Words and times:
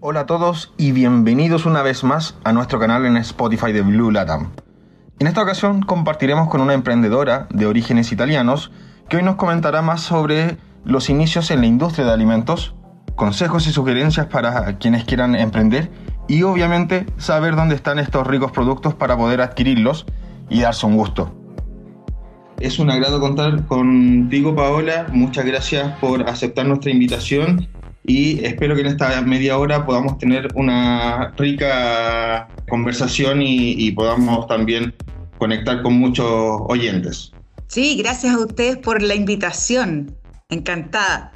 Hola 0.00 0.20
a 0.20 0.26
todos 0.26 0.72
y 0.78 0.92
bienvenidos 0.92 1.66
una 1.66 1.82
vez 1.82 2.04
más 2.04 2.36
a 2.44 2.52
nuestro 2.52 2.78
canal 2.78 3.04
en 3.04 3.16
Spotify 3.16 3.72
de 3.72 3.82
Blue 3.82 4.12
Latam. 4.12 4.52
En 5.18 5.26
esta 5.26 5.42
ocasión 5.42 5.82
compartiremos 5.82 6.48
con 6.48 6.60
una 6.60 6.74
emprendedora 6.74 7.48
de 7.50 7.66
orígenes 7.66 8.12
italianos 8.12 8.70
que 9.08 9.16
hoy 9.16 9.24
nos 9.24 9.34
comentará 9.34 9.82
más 9.82 10.00
sobre 10.00 10.56
los 10.84 11.10
inicios 11.10 11.50
en 11.50 11.62
la 11.62 11.66
industria 11.66 12.06
de 12.06 12.12
alimentos, 12.12 12.76
consejos 13.16 13.66
y 13.66 13.72
sugerencias 13.72 14.26
para 14.26 14.78
quienes 14.78 15.02
quieran 15.02 15.34
emprender 15.34 15.90
y 16.28 16.44
obviamente 16.44 17.04
saber 17.16 17.56
dónde 17.56 17.74
están 17.74 17.98
estos 17.98 18.24
ricos 18.24 18.52
productos 18.52 18.94
para 18.94 19.16
poder 19.16 19.40
adquirirlos 19.40 20.06
y 20.48 20.60
darse 20.60 20.86
un 20.86 20.96
gusto. 20.96 21.34
Es 22.60 22.78
un 22.78 22.88
agrado 22.88 23.18
contar 23.18 23.66
contigo, 23.66 24.54
Paola. 24.54 25.08
Muchas 25.12 25.44
gracias 25.44 25.98
por 25.98 26.28
aceptar 26.28 26.66
nuestra 26.66 26.92
invitación 26.92 27.68
y 28.08 28.42
espero 28.42 28.74
que 28.74 28.80
en 28.80 28.86
esta 28.86 29.20
media 29.20 29.58
hora 29.58 29.84
podamos 29.84 30.16
tener 30.16 30.48
una 30.54 31.34
rica 31.36 32.48
conversación 32.68 33.42
y, 33.42 33.92
podamos 33.92 34.46
también 34.46 34.94
conectar 35.36 35.82
con 35.82 35.94
muchos 35.94 36.26
oyentes. 36.68 37.32
Sí, 37.66 37.96
gracias 37.98 38.34
a 38.34 38.38
ustedes 38.38 38.78
por 38.78 39.02
la 39.02 39.14
invitación. 39.14 40.16
Encantada. 40.48 41.32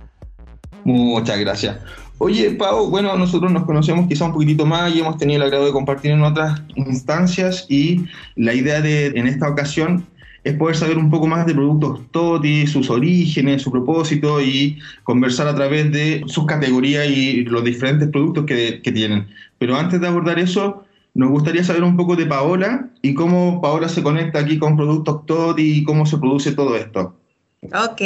Muchas 0.85 1.39
gracias. 1.39 1.77
Oye, 2.16 2.53
Pau, 2.53 2.89
bueno, 2.89 3.16
nosotros 3.19 3.52
nos 3.52 3.65
conocemos 3.65 4.09
quizá 4.09 4.25
un 4.25 4.33
poquitito 4.33 4.65
más 4.65 4.95
y 4.95 5.01
hemos 5.01 5.19
tenido 5.19 5.43
el 5.43 5.49
agrado 5.49 5.66
de 5.66 5.73
compartir 5.73 6.13
en 6.13 6.23
otras 6.23 6.63
instancias 6.77 7.66
y 7.69 8.07
la 8.37 8.55
idea 8.55 8.80
de 8.80 9.09
en 9.09 9.27
esta 9.27 9.49
ocasión 9.49 10.07
es 10.45 10.55
poder 10.55 10.77
saber 10.77 10.98
un 10.98 11.10
poco 11.10 11.27
más 11.27 11.46
de 11.46 11.55
productos 11.55 12.01
TOTI, 12.10 12.66
sus 12.66 12.91
orígenes, 12.91 13.62
su 13.62 13.70
propósito 13.70 14.41
y 14.41 14.78
conversar 15.05 15.46
a 15.46 15.55
través 15.55 15.92
de 15.92 16.24
sus 16.27 16.46
categorías 16.46 17.06
y 17.09 17.45
los 17.45 17.62
diferentes 17.62 18.09
productos 18.09 18.45
que, 18.45 18.80
que 18.82 18.93
tienen. 18.93 19.29
Pero 19.59 19.76
antes 19.76 20.01
de 20.01 20.09
abordar 20.09 20.38
eso, 20.38 20.84
nos 21.15 21.30
gustaría 21.30 21.62
saber 21.62 21.84
un 21.84 21.96
poco 21.96 22.16
de 22.16 22.26
Paola 22.26 22.88
y 23.02 23.15
cómo 23.15 23.60
Paola 23.60 23.88
se 23.88 24.02
conecta 24.02 24.40
aquí 24.40 24.59
con 24.59 24.76
productos 24.76 25.26
TOTI 25.26 25.79
y 25.79 25.84
cómo 25.84 26.07
se 26.07 26.18
produce 26.18 26.52
todo 26.52 26.77
esto. 26.77 27.15
Ok, 27.62 28.02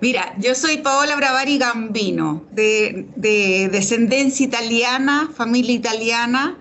mira, 0.00 0.34
yo 0.40 0.56
soy 0.56 0.78
Paola 0.78 1.14
Bravari 1.14 1.56
Gambino, 1.56 2.42
de, 2.50 3.06
de 3.14 3.68
descendencia 3.70 4.44
italiana, 4.44 5.30
familia 5.32 5.76
italiana 5.76 6.56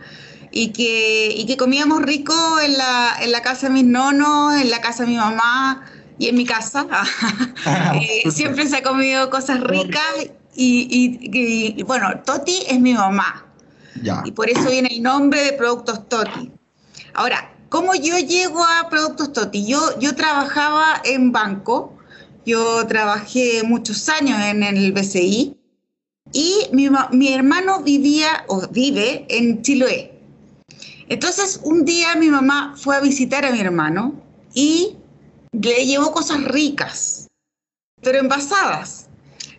y 0.52 0.72
que, 0.72 1.46
que 1.48 1.58
comíamos 1.58 2.02
rico 2.02 2.34
en 2.60 2.78
la, 2.78 3.16
en 3.22 3.32
la 3.32 3.42
casa 3.42 3.68
de 3.68 3.74
mis 3.74 3.86
nonos, 3.86 4.56
en 4.56 4.70
la 4.70 4.82
casa 4.82 5.04
de 5.04 5.10
mi 5.10 5.16
mamá 5.16 5.86
y 6.20 6.28
en 6.28 6.36
mi 6.36 6.46
casa. 6.46 6.88
Eh, 7.94 8.32
siempre 8.32 8.68
se 8.68 8.78
ha 8.78 8.84
comido 8.84 9.30
cosas 9.30 9.62
ricas 9.62 10.02
y, 10.56 11.84
bueno, 11.84 12.08
Toti 12.26 12.64
es 12.68 12.80
mi 12.80 12.94
mamá. 12.94 13.46
Y 14.26 14.32
por 14.32 14.50
eso 14.50 14.70
viene 14.70 14.90
el 14.92 15.04
nombre 15.04 15.44
de 15.44 15.54
Productos 15.54 16.10
Toti. 16.10 16.52
Ahora, 17.14 17.54
¿cómo 17.70 17.94
yo 17.94 18.18
llego 18.18 18.64
a 18.64 18.90
Productos 18.90 19.32
Toti? 19.32 19.68
Yo, 19.68 19.80
yo 20.00 20.16
trabajaba 20.16 21.02
en 21.04 21.32
banco, 21.32 21.98
yo 22.46 22.86
trabajé 22.88 23.62
muchos 23.64 24.10
años 24.10 24.40
en 24.44 24.64
el 24.64 24.92
BCI 24.92 25.56
y 26.34 26.56
mi, 26.72 26.90
mi 27.12 27.34
hermano 27.34 27.84
vivía 27.84 28.46
o 28.48 28.68
vive 28.70 29.26
en 29.30 29.62
Chiloé. 29.62 30.11
Entonces, 31.12 31.60
un 31.64 31.84
día 31.84 32.16
mi 32.16 32.30
mamá 32.30 32.74
fue 32.78 32.96
a 32.96 33.02
visitar 33.02 33.44
a 33.44 33.52
mi 33.52 33.60
hermano 33.60 34.16
y 34.54 34.96
le 35.52 35.86
llevó 35.86 36.14
cosas 36.14 36.42
ricas, 36.46 37.28
pero 38.02 38.18
envasadas. 38.18 39.10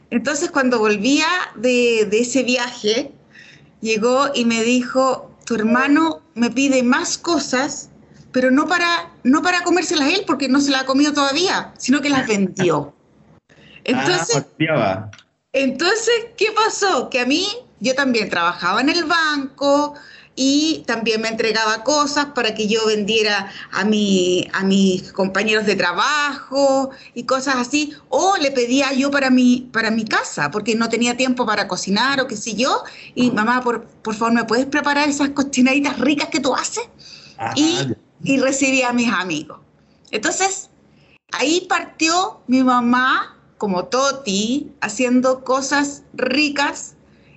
Entonces, 0.09 0.51
cuando 0.51 0.79
volvía 0.79 1.27
de, 1.57 2.09
ese 2.11 2.43
viaje, 2.43 3.13
llegó 3.83 4.31
y 4.35 4.47
me 4.47 4.63
dijo, 4.63 5.31
tu 5.45 5.57
hermano 5.57 6.23
me 6.35 6.51
pide 6.51 6.83
más 6.83 7.19
cosas, 7.19 7.91
pero 8.33 8.51
no 8.51 8.67
para, 8.67 9.13
no 9.23 9.43
para 9.43 9.63
comérselas 9.63 10.09
él, 10.09 10.25
porque 10.27 10.49
no 10.49 10.59
se 10.59 10.71
las 10.71 10.85
ha 10.85 10.87
comido 10.87 11.13
todavía, 11.13 11.75
sino 11.77 12.01
que 12.01 12.09
las 12.09 12.27
vendió. 12.27 12.95
Entonces, 13.85 14.47
ah, 14.71 15.11
entonces, 15.53 16.15
¿qué 16.39 16.47
pasó? 16.53 17.11
Que 17.11 17.21
a 17.21 17.27
mí, 17.27 17.47
yo 17.79 17.95
también 17.95 18.31
trabajaba 18.31 18.81
en 18.81 18.89
el 18.89 19.05
banco, 19.05 19.95
y 20.35 20.83
también 20.87 21.21
me 21.21 21.29
entregaba 21.29 21.85
cosas 21.85 22.27
para 22.35 22.55
que 22.55 22.67
yo 22.67 22.87
vendiera 22.87 23.51
a, 23.71 23.85
mi, 23.85 24.49
a 24.53 24.63
mis 24.63 25.13
compañeros 25.13 25.67
de 25.67 25.77
trabajo 25.77 26.91
y 27.15 27.25
cosas 27.25 27.57
así, 27.57 27.95
o 28.09 28.37
le 28.39 28.51
pedía 28.51 28.93
yo 28.95 29.11
para 29.11 29.31
mi, 29.31 29.69
para 29.73 29.91
mi 29.91 30.05
casa, 30.05 30.51
porque 30.51 30.75
no 30.75 30.89
tenía 30.89 31.17
tiempo 31.17 31.45
para 31.45 31.69
cocinar 31.69 32.21
o 32.21 32.27
qué 32.27 32.37
sé 32.37 32.55
yo, 32.55 32.83
y 33.15 33.31
mamá, 33.31 33.63
por, 33.63 33.85
por 33.85 34.15
favor, 34.15 34.35
¿me 34.35 34.45
puedes 34.45 34.67
preparar 34.67 35.09
esas 35.09 35.31
cocinaditas 35.31 35.99
ricas 35.99 36.29
que 36.29 36.41
tú 36.41 36.55
haces? 36.55 36.85
Ah, 37.39 37.53
y, 37.55 37.89
y 38.25 38.39
recibía 38.39 38.91
a 38.91 38.93
mis 38.93 39.13
amigos. 39.13 39.59
Entonces, 40.11 40.71
ahí 41.33 41.67
partió 41.69 42.41
mi 42.47 42.63
mamá 42.63 43.39
como 43.59 43.85
Toti, 43.85 44.73
haciendo 44.81 45.45
cosas 45.45 46.03
ricas 46.15 46.92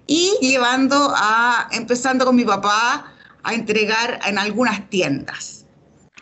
y 0.07 0.33
llevando 0.41 1.13
a, 1.15 1.69
empezando 1.71 2.25
con 2.25 2.35
mi 2.35 2.45
papá, 2.45 3.13
a 3.43 3.53
entregar 3.53 4.19
en 4.27 4.37
algunas 4.37 4.89
tiendas. 4.89 5.65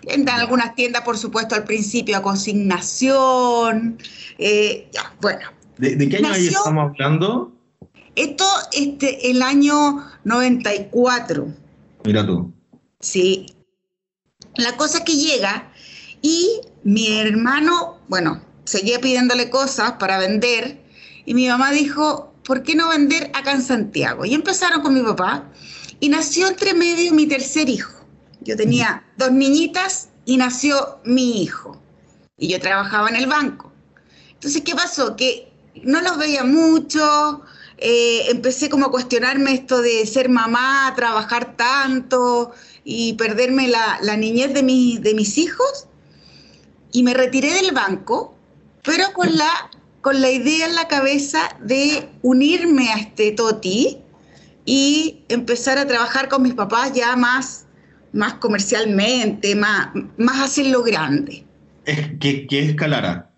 En 0.03 0.27
algunas 0.27 0.75
tiendas, 0.75 1.03
por 1.03 1.17
supuesto, 1.17 1.55
al 1.55 1.63
principio 1.63 2.17
a 2.17 2.21
consignación. 2.21 3.97
Eh, 4.37 4.89
ya, 4.91 5.13
bueno. 5.21 5.47
¿De, 5.77 5.97
qué 6.09 6.17
año 6.17 6.33
ahí 6.33 6.47
estamos 6.47 6.91
hablando? 6.91 7.53
Esto, 8.15 8.45
este, 8.73 9.31
el 9.31 9.41
año 9.41 10.05
94. 10.25 11.47
Mira 12.05 12.25
tú. 12.25 12.53
Sí. 12.99 13.45
La 14.55 14.75
cosa 14.75 15.03
que 15.03 15.13
llega 15.13 15.71
y 16.21 16.61
mi 16.83 17.19
hermano, 17.19 17.99
bueno, 18.07 18.41
seguía 18.65 18.99
pidiéndole 18.99 19.49
cosas 19.49 19.93
para 19.93 20.19
vender 20.19 20.81
y 21.25 21.33
mi 21.33 21.47
mamá 21.47 21.71
dijo, 21.71 22.32
¿por 22.45 22.63
qué 22.63 22.75
no 22.75 22.89
vender 22.89 23.31
acá 23.33 23.51
en 23.51 23.61
Santiago? 23.61 24.25
Y 24.25 24.33
empezaron 24.33 24.81
con 24.81 24.93
mi 24.93 25.01
papá 25.01 25.49
y 25.99 26.09
nació 26.09 26.47
entre 26.47 26.73
medio 26.73 27.13
mi 27.13 27.27
tercer 27.27 27.69
hijo. 27.69 28.05
Yo 28.41 28.57
tenía 28.57 29.03
dos 29.17 29.31
niñitas 29.31 30.09
y 30.25 30.37
nació 30.37 30.99
mi 31.05 31.41
hijo. 31.41 31.81
Y 32.37 32.49
yo 32.49 32.59
trabajaba 32.59 33.09
en 33.09 33.15
el 33.15 33.27
banco. 33.27 33.71
Entonces, 34.33 34.61
¿qué 34.63 34.75
pasó? 34.75 35.15
Que 35.15 35.51
no 35.83 36.01
los 36.01 36.17
veía 36.17 36.43
mucho, 36.43 37.41
eh, 37.77 38.25
empecé 38.29 38.69
como 38.69 38.87
a 38.87 38.91
cuestionarme 38.91 39.53
esto 39.53 39.81
de 39.81 40.05
ser 40.05 40.29
mamá, 40.29 40.93
trabajar 40.95 41.55
tanto 41.55 42.51
y 42.83 43.13
perderme 43.13 43.69
la, 43.69 44.17
niñez 44.17 44.53
de, 44.53 44.61
de 44.61 45.13
mis 45.13 45.37
hijos. 45.37 45.87
Y 46.91 47.03
me 47.03 47.13
retiré 47.13 47.53
del 47.53 47.71
banco, 47.71 48.35
pero 48.83 49.11
con 49.13 49.35
la 49.35 49.71
con 50.03 50.19
la 50.19 50.29
idea 50.29 50.65
en 50.65 50.75
la 50.75 50.89
cabeza 50.89 51.57
de 51.61 52.09
unirme 52.21 52.91
a 52.91 52.97
este 52.97 53.31
Toti 53.31 53.99
y 54.65 55.23
empezar 55.29 55.77
a 55.77 55.87
trabajar 55.87 56.27
con 56.27 56.41
mis 56.43 56.53
papás 56.53 56.91
ya 56.91 57.15
más, 57.15 57.65
más 58.11 58.33
comercialmente, 58.33 59.55
más, 59.55 59.91
más 60.17 60.41
hacerlo 60.41 60.83
grande. 60.83 61.45
¿Qué, 61.85 62.45
qué 62.49 62.65
escalará? 62.65 63.31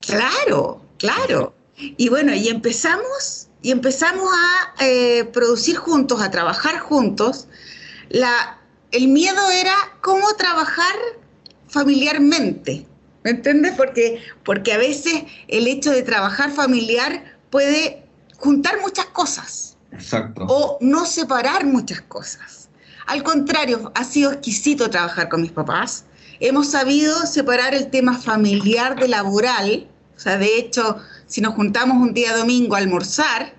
Claro, 0.00 0.84
claro. 0.98 1.54
Y 1.76 2.08
bueno, 2.08 2.34
y 2.34 2.48
empezamos, 2.48 3.48
y 3.62 3.70
empezamos 3.70 4.28
a 4.28 4.84
eh, 4.84 5.22
producir 5.32 5.76
juntos, 5.76 6.20
a 6.20 6.32
trabajar 6.32 6.80
juntos. 6.80 7.46
La, 8.08 8.58
el 8.90 9.06
miedo 9.06 9.50
era 9.52 9.76
cómo 10.00 10.26
trabajar 10.36 10.96
familiarmente. 11.68 12.88
¿Me 13.24 13.30
entiendes? 13.30 13.74
Porque, 13.76 14.20
porque 14.44 14.72
a 14.72 14.78
veces 14.78 15.24
el 15.48 15.66
hecho 15.66 15.90
de 15.90 16.02
trabajar 16.02 16.50
familiar 16.50 17.36
puede 17.50 18.04
juntar 18.38 18.80
muchas 18.80 19.06
cosas. 19.06 19.76
Exacto. 19.92 20.46
O 20.48 20.78
no 20.80 21.06
separar 21.06 21.64
muchas 21.64 22.00
cosas. 22.02 22.68
Al 23.06 23.22
contrario, 23.22 23.92
ha 23.94 24.04
sido 24.04 24.32
exquisito 24.32 24.90
trabajar 24.90 25.28
con 25.28 25.42
mis 25.42 25.52
papás. 25.52 26.04
Hemos 26.40 26.70
sabido 26.70 27.26
separar 27.26 27.74
el 27.74 27.90
tema 27.90 28.16
familiar 28.18 28.98
de 28.98 29.08
laboral. 29.08 29.86
O 30.16 30.20
sea, 30.20 30.38
de 30.38 30.58
hecho, 30.58 30.98
si 31.26 31.40
nos 31.40 31.54
juntamos 31.54 31.98
un 31.98 32.14
día 32.14 32.36
domingo 32.36 32.74
a 32.74 32.78
almorzar, 32.78 33.54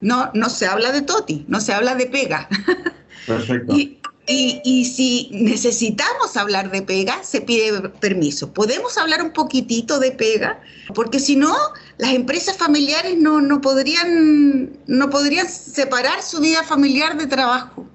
no, 0.00 0.30
no 0.34 0.48
se 0.50 0.66
habla 0.66 0.92
de 0.92 1.02
toti, 1.02 1.44
no 1.48 1.60
se 1.60 1.72
habla 1.72 1.94
de 1.94 2.06
pega. 2.06 2.48
Perfecto. 3.26 3.76
Y, 3.76 3.99
si 4.30 5.28
necesitamos 5.32 6.36
hablar 6.36 6.70
de 6.70 6.82
pega, 6.82 7.22
se 7.22 7.40
pide 7.40 7.88
permiso. 7.88 8.52
¿Podemos 8.52 8.96
hablar 8.98 9.22
un 9.22 9.32
poquitito 9.32 9.98
de 9.98 10.12
pega? 10.12 10.60
Porque 10.94 11.20
si 11.20 11.36
no, 11.36 11.54
las 11.98 12.12
empresas 12.12 12.56
familiares 12.56 13.16
no, 13.16 13.40
no, 13.40 13.60
podrían, 13.60 14.78
no 14.86 15.10
podrían 15.10 15.48
separar 15.48 16.22
su 16.22 16.40
vida 16.40 16.62
familiar 16.62 17.16
de 17.16 17.26
trabajo. 17.26 17.88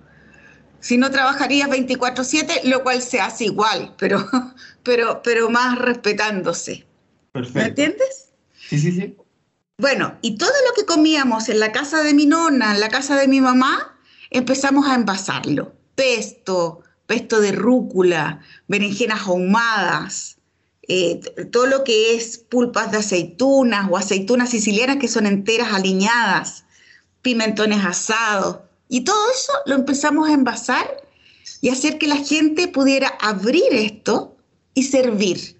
Si 0.80 0.98
no 0.98 1.10
trabajarías 1.10 1.70
24/7, 1.70 2.64
lo 2.66 2.84
cual 2.84 3.02
se 3.02 3.20
hace 3.20 3.46
igual, 3.46 3.96
pero, 3.98 4.28
pero, 4.84 5.22
pero 5.24 5.50
más 5.50 5.80
respetándose. 5.80 6.86
Perfecto. 7.32 7.60
¿Me 7.60 7.66
entiendes? 7.66 8.30
Sí, 8.70 8.80
sí, 8.80 8.92
sí. 8.92 9.16
Bueno, 9.78 10.18
y 10.22 10.38
todo 10.38 10.54
lo 10.68 10.74
que 10.74 10.86
comíamos 10.86 11.50
en 11.50 11.60
la 11.60 11.72
casa 11.72 12.02
de 12.02 12.14
mi 12.14 12.26
nona, 12.26 12.74
en 12.74 12.80
la 12.80 12.90
casa 12.90 13.18
de 13.18 13.28
mi 13.28 13.42
mamá, 13.42 13.98
empezamos 14.30 14.88
a 14.88 14.96
envasarlo. 14.96 15.75
Pesto, 15.96 16.82
pesto 17.08 17.40
de 17.40 17.52
rúcula, 17.52 18.42
berenjenas 18.68 19.22
ahumadas, 19.22 20.38
eh, 20.88 21.20
todo 21.52 21.66
lo 21.66 21.84
que 21.84 22.16
es 22.16 22.38
pulpas 22.38 22.92
de 22.92 22.98
aceitunas 22.98 23.88
o 23.90 23.98
aceitunas 23.98 24.50
sicilianas 24.50 24.98
que 24.98 25.08
son 25.08 25.26
enteras 25.26 25.74
aliñadas, 25.74 26.66
pimentones 27.22 27.84
asados. 27.84 28.60
Y 28.88 29.02
todo 29.02 29.32
eso 29.32 29.52
lo 29.66 29.76
empezamos 29.76 30.30
a 30.30 30.34
envasar 30.34 31.04
y 31.62 31.70
hacer 31.70 31.98
que 31.98 32.08
la 32.08 32.18
gente 32.18 32.68
pudiera 32.68 33.08
abrir 33.20 33.66
esto 33.72 34.36
y 34.76 34.84
servir 34.84 35.58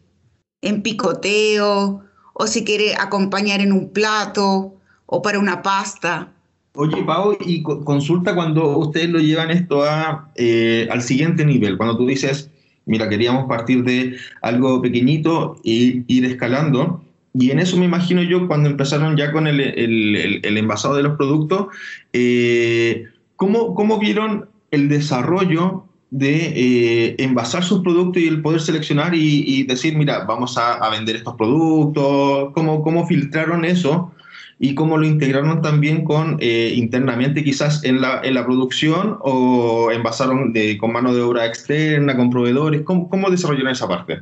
en 0.62 0.84
picoteo 0.84 2.04
o 2.34 2.48
si 2.48 2.64
quiere 2.64 2.96
acompañar 2.96 3.62
en 3.62 3.72
un 3.72 3.90
plato 3.90 4.76
o 5.08 5.22
para 5.22 5.40
una 5.40 5.64
pasta. 5.64 6.35
Oye, 6.76 7.04
Pau, 7.04 7.38
y 7.46 7.64
consulta 7.64 8.36
cuando 8.36 8.78
ustedes 8.78 9.10
lo 9.10 9.20
llevan 9.20 9.50
esto 9.50 9.84
a, 9.84 10.30
eh, 10.36 10.88
al 10.92 11.02
siguiente 11.02 11.46
nivel, 11.46 11.78
cuando 11.78 11.98
tú 11.98 12.06
dices, 12.06 12.52
mira, 12.86 13.08
queríamos 13.08 13.48
partir 13.48 13.84
de 13.84 14.18
algo 14.42 14.82
pequeñito 14.82 15.56
e 15.64 16.04
ir 16.06 16.26
escalando. 16.26 17.02
Y 17.34 17.52
en 17.52 17.60
eso 17.60 17.78
me 17.78 17.86
imagino 17.86 18.24
yo 18.24 18.48
cuando 18.48 18.70
empezaron 18.70 19.16
ya 19.16 19.32
con 19.32 19.48
el, 19.48 19.60
el, 19.60 20.58
envasado 20.58 20.96
de 20.96 21.04
los 21.04 21.18
productos, 21.18 21.68
eh, 22.12 23.06
¿cómo, 23.36 23.74
¿cómo, 23.74 23.98
vieron 23.98 24.50
el 24.72 24.90
desarrollo 24.90 25.86
de 26.12 26.54
eh, 26.56 27.16
envasar 27.20 27.64
sus 27.64 27.82
productos 27.82 28.22
y 28.22 28.28
el 28.28 28.42
poder 28.42 28.62
seleccionar 28.62 29.14
y, 29.16 29.64
decir, 29.64 29.98
mira, 29.98 30.26
vamos 30.26 30.58
a, 30.58 30.74
a, 30.74 30.90
vender 30.90 31.18
estos 31.18 31.36
productos? 31.36 32.54
¿Cómo, 32.54 32.84
¿Cómo 32.84 33.08
filtraron 33.08 33.66
eso? 33.66 34.14
Y 34.60 34.74
cómo 34.76 34.98
lo 34.98 35.06
integraron 35.06 35.62
también 35.62 36.06
con 36.06 36.38
eh, 36.40 36.74
internamente 36.76 37.44
quizás 37.44 37.84
en 37.84 38.02
la, 38.02 38.22
en 38.24 38.36
la 38.36 38.46
producción 38.46 39.18
o 39.22 39.92
envasaron 39.92 40.54
con 40.80 40.94
mano 40.94 41.14
de 41.14 41.22
obra 41.22 41.46
externa, 41.46 42.16
con 42.16 42.30
proveedores. 42.30 42.84
¿Cómo, 42.84 43.10
cómo 43.10 43.30
desarrollaron 43.30 43.72
esa 43.72 43.88
parte? 43.88 44.22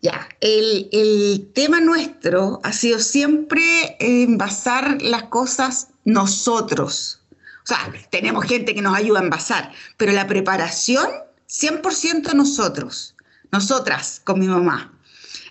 Ya, 0.00 0.28
el, 0.40 0.88
el, 0.90 1.48
tema 1.54 1.80
nuestro 1.80 2.58
ha 2.64 2.72
sido 2.72 2.98
siempre 2.98 3.96
envasar 4.00 5.00
las 5.00 5.24
cosas 5.24 5.90
nosotros. 6.04 7.20
O 7.62 7.66
sea, 7.66 7.92
tenemos 8.10 8.44
gente 8.44 8.74
que 8.74 8.82
nos 8.82 8.96
ayuda 8.96 9.20
a 9.20 9.22
envasar, 9.22 9.72
pero 9.96 10.10
la 10.10 10.26
preparación, 10.26 11.06
100% 11.48 12.34
nosotros, 12.34 13.14
nosotras 13.52 14.20
con 14.24 14.40
mi 14.40 14.48
mamá. 14.48 14.92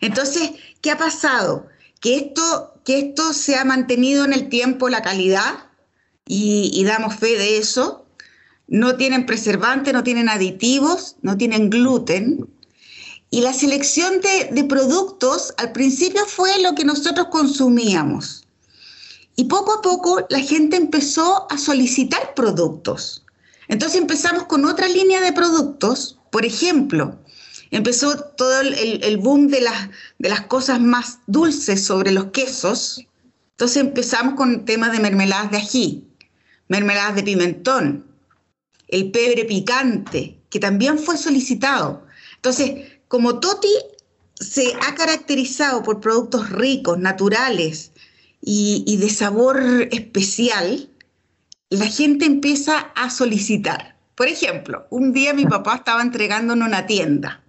Entonces, 0.01 0.51
¿qué 0.81 0.91
ha 0.91 0.97
pasado? 0.97 1.67
Que 2.01 2.17
esto 2.17 2.70
que 2.83 2.99
esto 2.99 3.33
se 3.33 3.55
ha 3.55 3.65
mantenido 3.65 4.25
en 4.25 4.33
el 4.33 4.49
tiempo 4.49 4.89
la 4.89 5.01
calidad 5.01 5.71
y, 6.25 6.83
damos 6.85 7.15
fe 7.15 7.37
de 7.37 7.57
eso. 7.57 8.05
No 8.67 8.95
tienen 8.95 9.25
preservantes, 9.25 9.93
no 9.93 10.03
tienen 10.03 10.29
aditivos, 10.29 11.17
no 11.21 11.37
tienen 11.37 11.69
gluten. 11.69 12.47
Y 13.29 13.41
la 13.41 13.53
selección 13.53 14.21
de, 14.21 14.63
productos 14.63 15.53
al 15.57 15.71
principio 15.71 16.25
fue 16.25 16.61
lo 16.61 16.73
que 16.75 16.85
nosotros 16.85 17.27
consumíamos. 17.31 18.45
Y 19.35 19.45
poco 19.45 19.73
a 19.73 19.81
poco 19.81 20.25
la 20.29 20.39
gente 20.39 20.77
empezó 20.77 21.47
a 21.49 21.57
solicitar 21.57 22.33
productos. 22.33 23.23
Entonces 23.67 23.99
empezamos 23.99 24.43
con 24.43 24.65
otra 24.65 24.87
línea 24.87 25.21
de 25.21 25.33
productos. 25.33 26.17
Por 26.29 26.45
ejemplo, 26.45 27.17
empezó 27.71 28.19
todo 28.19 28.62
el, 28.62 29.18
boom 29.18 29.47
de 29.47 29.62
las, 29.62 29.89
de 30.19 30.29
las 30.29 30.41
cosas 30.41 30.79
más 30.79 31.19
dulces 31.25 31.83
sobre 31.83 32.12
los 32.12 32.25
quesos. 32.25 33.06
Entonces 33.51 33.77
empezamos 33.77 34.35
con 34.35 34.51
el 34.51 34.65
tema 34.65 34.89
de 34.89 35.00
mermeladas 35.00 35.51
de 35.51 35.57
ají, 35.57 36.07
mermeladas 36.68 37.15
de 37.15 37.23
pimentón, 37.23 38.06
el 38.89 39.09
pebre 39.12 39.45
picante, 39.45 40.38
que 40.50 40.59
también 40.59 41.00
fue 41.00 41.18
solicitado. 41.18 42.06
Entonces, 42.35 42.91
como 43.07 43.39
Toti 43.39 43.74
se 44.38 44.74
ha 44.85 44.94
caracterizado 44.95 45.81
por 45.81 46.01
productos 46.01 46.50
ricos, 46.50 47.00
naturales 47.00 47.91
y, 48.41 48.83
y 48.85 48.97
de 48.97 49.09
sabor 49.09 49.88
especial, 49.91 50.89
la 51.69 51.85
gente 51.85 52.25
empieza 52.25 52.79
a 52.95 53.09
solicitar. 53.09 53.95
Por 54.15 54.27
ejemplo, 54.27 54.88
un 54.89 55.13
día 55.13 55.33
mi 55.33 55.45
papá 55.45 55.75
estaba 55.75 56.01
entregando 56.01 56.53
en 56.53 56.63
una 56.63 56.85
tienda 56.85 57.41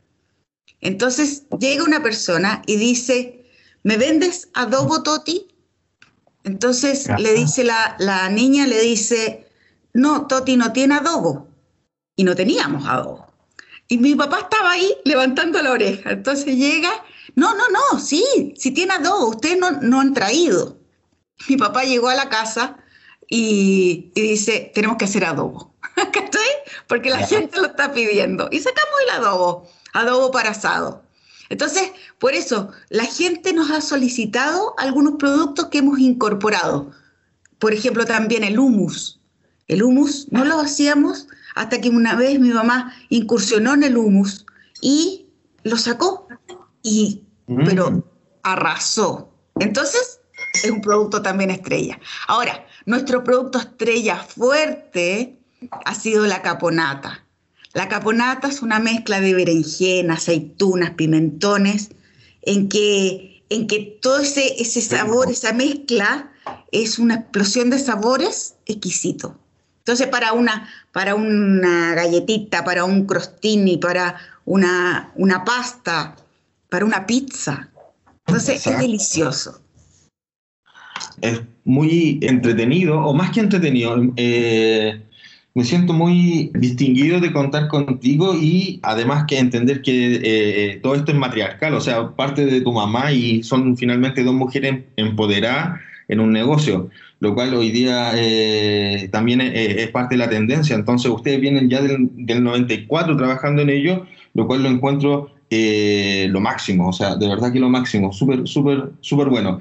entonces 0.82 1.44
llega 1.60 1.84
una 1.84 2.02
persona 2.02 2.60
y 2.66 2.76
dice, 2.76 3.46
¿me 3.84 3.96
vendes 3.96 4.48
adobo 4.52 5.02
Toti? 5.04 5.46
Entonces 6.42 7.08
le 7.18 7.34
dice 7.34 7.62
la, 7.62 7.94
la, 8.00 8.28
niña, 8.28 8.66
le 8.66 8.80
dice, 8.80 9.48
no, 9.94 10.26
Toti 10.26 10.56
no 10.56 10.72
tiene 10.72 10.96
adobo. 10.96 11.48
Y 12.16 12.24
no 12.24 12.34
teníamos 12.34 12.86
adobo. 12.86 13.32
Y 13.86 13.98
mi 13.98 14.16
papá 14.16 14.40
estaba 14.40 14.72
ahí 14.72 14.92
levantando 15.04 15.62
la 15.62 15.70
oreja. 15.70 16.10
Entonces 16.10 16.56
llega, 16.56 16.90
no, 17.36 17.54
no, 17.54 17.64
no, 17.68 18.00
sí, 18.00 18.52
sí 18.56 18.72
tiene 18.72 18.94
adobo, 18.94 19.28
ustedes 19.28 19.58
no, 19.58 19.70
no 19.70 20.00
han 20.00 20.12
traído. 20.12 20.78
Mi 21.48 21.56
papá 21.56 21.84
llegó 21.84 22.08
a 22.08 22.16
la 22.16 22.28
casa 22.28 22.76
y, 23.28 24.10
y 24.16 24.20
dice, 24.20 24.72
tenemos 24.74 24.96
que 24.96 25.04
hacer 25.04 25.24
adobo. 25.24 25.76
Porque 26.88 27.08
la 27.08 27.24
gente 27.24 27.58
lo 27.60 27.66
está 27.68 27.92
pidiendo. 27.92 28.48
Y 28.50 28.58
sacamos 28.58 28.94
el 29.04 29.10
adobo 29.10 29.68
adobo 29.92 30.30
para 30.30 30.50
asado. 30.50 31.02
Entonces, 31.48 31.92
por 32.18 32.34
eso, 32.34 32.70
la 32.88 33.04
gente 33.04 33.52
nos 33.52 33.70
ha 33.70 33.80
solicitado 33.80 34.74
algunos 34.78 35.14
productos 35.18 35.66
que 35.66 35.78
hemos 35.78 35.98
incorporado. 35.98 36.92
Por 37.58 37.74
ejemplo, 37.74 38.04
también 38.06 38.42
el 38.42 38.58
humus. 38.58 39.20
El 39.68 39.82
humus 39.82 40.28
no 40.30 40.44
lo 40.44 40.60
hacíamos 40.60 41.28
hasta 41.54 41.80
que 41.80 41.90
una 41.90 42.14
vez 42.14 42.40
mi 42.40 42.50
mamá 42.50 42.94
incursionó 43.10 43.74
en 43.74 43.82
el 43.84 43.96
humus 43.96 44.46
y 44.80 45.26
lo 45.62 45.76
sacó, 45.76 46.26
y, 46.82 47.22
mm. 47.46 47.64
pero 47.64 48.04
arrasó. 48.42 49.32
Entonces, 49.60 50.20
es 50.54 50.70
un 50.70 50.80
producto 50.80 51.22
también 51.22 51.50
estrella. 51.50 51.98
Ahora, 52.26 52.66
nuestro 52.86 53.22
producto 53.22 53.58
estrella 53.58 54.16
fuerte 54.16 55.38
ha 55.84 55.94
sido 55.94 56.26
la 56.26 56.42
caponata. 56.42 57.24
La 57.74 57.88
caponata 57.88 58.48
es 58.48 58.62
una 58.62 58.78
mezcla 58.78 59.20
de 59.20 59.34
berenjena, 59.34 60.14
aceitunas, 60.14 60.90
pimentones, 60.90 61.90
en 62.42 62.68
que, 62.68 63.42
en 63.48 63.66
que 63.66 63.98
todo 64.02 64.18
ese, 64.18 64.60
ese 64.60 64.82
sabor, 64.82 65.30
esa 65.30 65.52
mezcla, 65.52 66.30
es 66.70 66.98
una 66.98 67.14
explosión 67.14 67.70
de 67.70 67.78
sabores 67.78 68.56
exquisito. 68.66 69.38
Entonces, 69.78 70.06
para 70.08 70.32
una, 70.32 70.68
para 70.92 71.14
una 71.14 71.94
galletita, 71.94 72.64
para 72.64 72.84
un 72.84 73.06
crostini, 73.06 73.78
para 73.78 74.16
una, 74.44 75.10
una 75.16 75.44
pasta, 75.44 76.16
para 76.68 76.84
una 76.84 77.06
pizza. 77.06 77.70
Entonces, 78.26 78.66
es 78.66 78.78
delicioso. 78.78 79.60
Es 81.20 81.40
muy 81.64 82.18
entretenido, 82.22 83.00
o 83.00 83.12
más 83.14 83.30
que 83.30 83.40
entretenido, 83.40 83.96
eh, 84.16 85.02
me 85.54 85.64
siento 85.64 85.92
muy 85.92 86.50
distinguido 86.54 87.20
de 87.20 87.32
contar 87.32 87.68
contigo 87.68 88.34
y 88.34 88.80
además 88.82 89.24
que 89.28 89.38
entender 89.38 89.82
que 89.82 90.20
eh, 90.22 90.80
todo 90.82 90.94
esto 90.94 91.12
es 91.12 91.18
matriarcal, 91.18 91.74
o 91.74 91.80
sea, 91.80 92.10
parte 92.10 92.46
de 92.46 92.62
tu 92.62 92.72
mamá 92.72 93.12
y 93.12 93.42
son 93.42 93.76
finalmente 93.76 94.24
dos 94.24 94.34
mujeres 94.34 94.84
empoderadas 94.96 95.80
en 96.08 96.20
un 96.20 96.32
negocio, 96.32 96.88
lo 97.20 97.34
cual 97.34 97.54
hoy 97.54 97.70
día 97.70 98.12
eh, 98.14 99.08
también 99.12 99.40
es, 99.42 99.88
parte 99.90 100.14
de 100.14 100.18
la 100.18 100.30
tendencia. 100.30 100.74
Entonces 100.74 101.10
ustedes 101.10 101.40
vienen 101.40 101.68
ya 101.68 101.82
del, 101.82 102.10
94 102.16 103.16
trabajando 103.16 103.62
en 103.62 103.70
ello, 103.70 104.06
lo 104.34 104.46
cual 104.46 104.62
lo 104.62 104.70
encuentro 104.70 105.30
eh, 105.50 106.28
lo 106.30 106.40
máximo, 106.40 106.88
o 106.88 106.92
sea, 106.94 107.14
de 107.16 107.28
verdad 107.28 107.52
que 107.52 107.60
lo 107.60 107.68
máximo, 107.68 108.10
súper, 108.10 108.48
súper, 108.48 108.90
súper 109.00 109.28
bueno. 109.28 109.60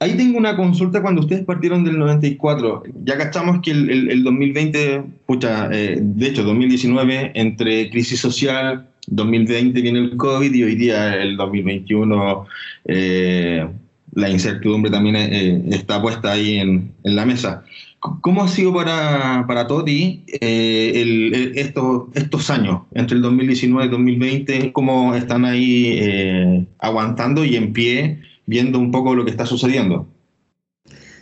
Ahí 0.00 0.16
tengo 0.16 0.38
una 0.38 0.56
consulta 0.56 1.02
cuando 1.02 1.22
ustedes 1.22 1.44
partieron 1.44 1.82
del 1.82 1.98
94. 1.98 2.84
Ya 3.04 3.18
cachamos 3.18 3.60
que 3.62 3.72
el, 3.72 4.22
2020, 4.22 5.02
pucha, 5.26 5.68
eh, 5.72 5.98
de 6.00 6.26
hecho 6.28 6.44
2019, 6.44 7.32
entre 7.34 7.90
crisis 7.90 8.20
social, 8.20 8.86
2020 9.08 9.80
viene 9.80 9.98
el 9.98 10.16
COVID 10.16 10.54
y 10.54 10.62
hoy 10.62 10.76
día 10.76 11.16
el 11.16 11.36
2021, 11.36 12.46
eh, 12.84 13.66
la 14.14 14.30
incertidumbre 14.30 14.90
también 14.92 15.16
eh, 15.16 15.62
está 15.70 16.00
puesta 16.00 16.32
ahí 16.32 16.58
en, 16.58 16.92
la 17.02 17.26
mesa. 17.26 17.64
¿Cómo 17.98 18.44
ha 18.44 18.48
sido 18.48 18.72
para, 18.72 19.44
para 19.48 19.66
Toti 19.66 20.22
estos, 20.30 22.04
estos 22.14 22.48
años, 22.50 22.82
entre 22.94 23.16
el 23.16 23.22
2019 23.22 23.86
y 23.86 23.90
2020? 23.90 24.72
¿Cómo 24.72 25.16
están 25.16 25.44
ahí 25.44 26.64
aguantando 26.78 27.44
y 27.44 27.56
en 27.56 27.72
pie? 27.72 28.27
Viendo 28.48 28.78
un 28.78 28.90
poco 28.90 29.14
lo 29.14 29.26
que 29.26 29.30
está 29.30 29.44
sucediendo. 29.44 30.06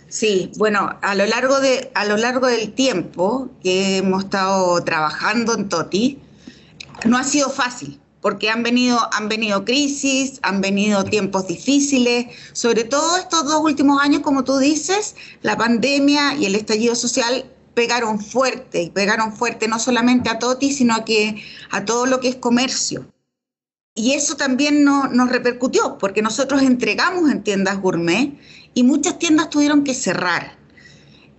Sí, 0.08 0.52
bueno, 0.56 0.96
a 1.02 1.14
lo 1.16 1.26
largo, 1.26 1.60
de, 1.60 1.90
a 1.94 2.04
lo 2.04 2.16
largo 2.16 2.46
del 2.46 2.72
tiempo 2.72 3.50
que 3.64 3.96
hemos 3.96 4.24
estado 4.24 4.82
trabajando 4.84 5.54
en 5.54 5.68
Toti, 5.68 6.20
no 7.04 7.18
ha 7.18 7.24
sido 7.24 7.50
fácil, 7.50 7.98
porque 8.20 8.48
han 8.48 8.62
venido, 8.62 9.00
han 9.12 9.28
venido 9.28 9.64
crisis, 9.64 10.38
han 10.42 10.60
venido 10.60 11.02
tiempos 11.02 11.48
difíciles, 11.48 12.26
sobre 12.52 12.84
todo 12.84 13.16
estos 13.16 13.44
dos 13.44 13.60
últimos 13.60 14.00
años, 14.00 14.22
como 14.22 14.44
tú 14.44 14.58
dices, 14.58 15.16
la 15.42 15.56
pandemia 15.56 16.36
y 16.36 16.46
el 16.46 16.54
estallido 16.54 16.94
social 16.94 17.44
pegaron 17.74 18.20
fuerte, 18.20 18.82
y 18.82 18.90
pegaron 18.90 19.36
fuerte 19.36 19.66
no 19.66 19.80
solamente 19.80 20.30
a 20.30 20.38
Toti, 20.38 20.70
sino 20.70 21.04
que, 21.04 21.42
a 21.72 21.84
todo 21.84 22.06
lo 22.06 22.20
que 22.20 22.28
es 22.28 22.36
comercio. 22.36 23.04
Y 23.98 24.12
eso 24.12 24.36
también 24.36 24.84
nos 24.84 25.28
repercutió, 25.30 25.96
porque 25.98 26.20
nosotros 26.20 26.60
entregamos 26.60 27.30
en 27.30 27.42
tiendas 27.42 27.80
gourmet 27.80 28.38
y 28.74 28.82
muchas 28.82 29.18
tiendas 29.18 29.48
tuvieron 29.48 29.84
que 29.84 29.94
cerrar. 29.94 30.58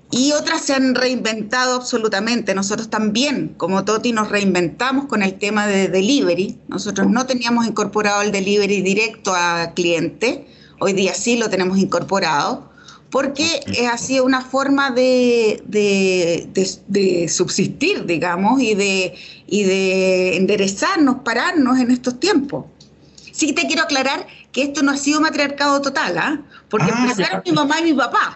Y 0.09 0.31
otras 0.31 0.61
se 0.61 0.73
han 0.73 0.95
reinventado 0.95 1.75
absolutamente. 1.75 2.55
Nosotros 2.55 2.89
también, 2.89 3.53
como 3.57 3.85
Toti, 3.85 4.11
nos 4.11 4.29
reinventamos 4.29 5.05
con 5.05 5.21
el 5.21 5.37
tema 5.37 5.67
de 5.67 5.87
delivery. 5.87 6.59
Nosotros 6.67 7.07
no 7.07 7.27
teníamos 7.27 7.67
incorporado 7.67 8.23
el 8.23 8.31
delivery 8.31 8.81
directo 8.81 9.35
a 9.35 9.73
cliente. 9.75 10.47
Hoy 10.79 10.93
día 10.93 11.13
sí 11.13 11.37
lo 11.37 11.49
tenemos 11.49 11.77
incorporado 11.77 12.66
porque 13.09 13.61
ha 13.91 13.97
sido 13.97 14.25
una 14.25 14.41
forma 14.41 14.91
de, 14.91 15.63
de, 15.65 17.29
subsistir, 17.29 18.05
digamos, 18.05 18.61
y 18.61 18.75
de, 18.75 19.15
y 19.47 19.63
de 19.63 20.37
enderezarnos, 20.37 21.17
pararnos 21.23 21.79
en 21.79 21.91
estos 21.91 22.19
tiempos. 22.19 22.65
Sí 23.31 23.53
te 23.53 23.67
quiero 23.67 23.83
aclarar 23.83 24.25
que 24.51 24.63
esto 24.63 24.81
no 24.81 24.91
ha 24.91 24.97
sido 24.97 25.21
matriarcado 25.21 25.79
total, 25.81 26.17
¿ah? 26.17 26.41
Porque 26.69 26.87
ah, 26.91 27.05
empezaron 27.07 27.43
mi 27.45 27.51
mamá 27.51 27.79
y 27.79 27.83
mi 27.83 27.93
papá. 27.93 28.35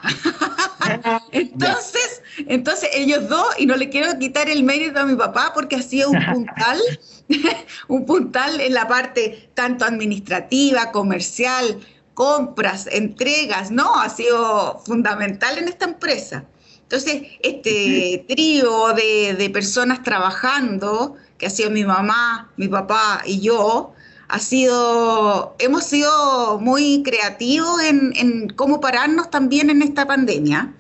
entonces, 1.32 2.22
entonces 2.46 2.90
ellos 2.94 3.28
dos, 3.28 3.48
y 3.58 3.66
no 3.66 3.76
le 3.76 3.90
quiero 3.90 4.18
quitar 4.20 4.48
el 4.48 4.64
mérito 4.64 5.00
a 5.00 5.06
mi 5.06 5.16
papá 5.16 5.52
porque 5.54 5.78
ha 5.78 5.82
sido 5.82 6.12
un 6.12 6.24
puntal, 6.34 6.80
un 7.88 8.06
puntal 8.06 8.62
en 8.62 8.74
la 8.74 8.88
parte 8.88 9.50
tanto 9.56 9.84
administrativa, 9.84 10.92
comercial, 10.92 11.80
compras, 12.22 12.88
entregas, 12.92 13.72
¿no? 13.72 14.00
Ha 14.00 14.08
sido 14.08 14.80
fundamental 14.86 15.58
en 15.58 15.68
esta 15.68 15.86
empresa. 15.86 16.46
Entonces, 16.84 17.24
este 17.42 18.24
trío 18.28 18.94
de, 18.94 19.34
de 19.34 19.50
personas 19.50 20.04
trabajando, 20.04 21.16
que 21.40 21.48
ha 21.48 21.50
sido 21.50 21.72
mi 21.72 21.84
mamá, 21.84 22.52
mi 22.58 22.68
papá 22.68 23.24
y 23.26 23.40
yo, 23.40 23.94
ha 24.28 24.38
sido, 24.38 25.56
hemos 25.58 25.84
sido 25.84 26.60
muy 26.60 27.02
creativos 27.02 27.82
en, 27.82 28.50
cómo 28.56 28.80
pararnos 28.80 29.32
también 29.32 29.72
en 29.72 29.82
esta 29.82 30.06
pandemia. 30.06 30.76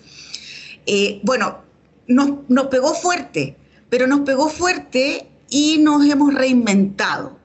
Eh, 0.85 1.21
bueno, 1.23 1.57
nos, 2.05 2.33
nos 2.49 2.67
pegó 2.67 2.93
fuerte, 2.93 3.57
pero 3.89 4.05
nos 4.05 4.19
pegó 4.19 4.47
fuerte 4.47 5.27
y 5.49 5.79
nos 5.79 6.05
hemos 6.05 6.35
reinventado. 6.35 7.40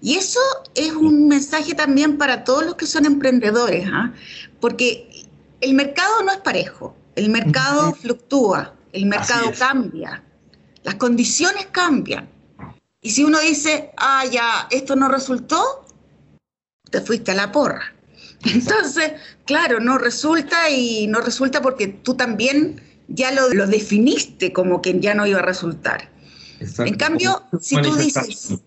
Y 0.00 0.16
eso 0.16 0.40
es 0.74 0.92
un 0.92 1.28
mensaje 1.28 1.74
también 1.74 2.18
para 2.18 2.44
todos 2.44 2.64
los 2.64 2.74
que 2.74 2.86
son 2.86 3.06
emprendedores, 3.06 3.88
¿ah? 3.90 4.12
porque 4.60 5.26
el 5.60 5.74
mercado 5.74 6.22
no 6.22 6.32
es 6.32 6.38
parejo, 6.38 6.94
el 7.14 7.30
mercado 7.30 7.94
fluctúa, 7.94 8.74
el 8.92 9.06
mercado 9.06 9.52
cambia, 9.58 10.22
las 10.82 10.96
condiciones 10.96 11.66
cambian. 11.72 12.28
Y 13.00 13.10
si 13.10 13.24
uno 13.24 13.40
dice, 13.40 13.90
ah, 13.96 14.24
ya, 14.30 14.68
esto 14.70 14.96
no 14.96 15.08
resultó, 15.08 15.86
te 16.90 17.00
fuiste 17.00 17.32
a 17.32 17.34
la 17.34 17.52
porra. 17.52 17.94
Entonces, 18.44 19.12
claro, 19.44 19.80
no 19.80 19.98
resulta 19.98 20.70
y 20.70 21.06
no 21.06 21.20
resulta 21.20 21.62
porque 21.62 21.88
tú 21.88 22.14
también 22.14 22.80
ya 23.08 23.32
lo, 23.32 23.48
definiste 23.66 24.52
como 24.52 24.82
que 24.82 24.98
ya 25.00 25.14
no 25.14 25.26
iba 25.26 25.38
a 25.38 25.42
resultar. 25.42 26.10
En 26.78 26.96
cambio, 26.96 27.42
si 27.60 27.80
tú 27.80 27.94
dices, 27.96 28.58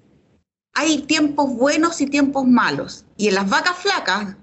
hay 0.80 1.00
tiempos 1.00 1.54
buenos 1.56 2.00
y 2.00 2.08
tiempos 2.08 2.48
malos, 2.48 3.04
y 3.18 3.28
en 3.28 3.36
las 3.36 3.50
vacas 3.50 3.76
flacas 3.80 4.36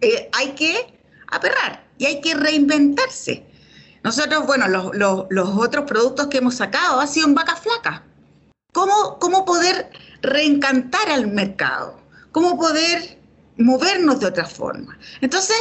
eh, 0.00 0.30
hay 0.32 0.52
que 0.52 0.98
aperrar 1.26 1.86
y 1.98 2.06
hay 2.06 2.22
que 2.22 2.34
reinventarse. 2.34 3.44
Nosotros, 4.02 4.46
bueno, 4.46 4.66
los, 4.66 5.48
otros 5.58 5.84
productos 5.84 6.28
que 6.28 6.38
hemos 6.38 6.54
sacado 6.54 7.00
han 7.00 7.08
sido 7.08 7.26
en 7.26 7.34
vacas 7.34 7.60
flacas. 7.60 8.00
¿Cómo, 8.72 9.44
poder 9.44 9.90
reencantar 10.22 11.10
al 11.10 11.26
mercado? 11.26 12.00
¿Cómo 12.32 12.58
poder 12.58 13.18
movernos 13.58 14.20
de 14.20 14.26
otra 14.26 14.46
forma? 14.46 14.98
Entonces, 15.20 15.56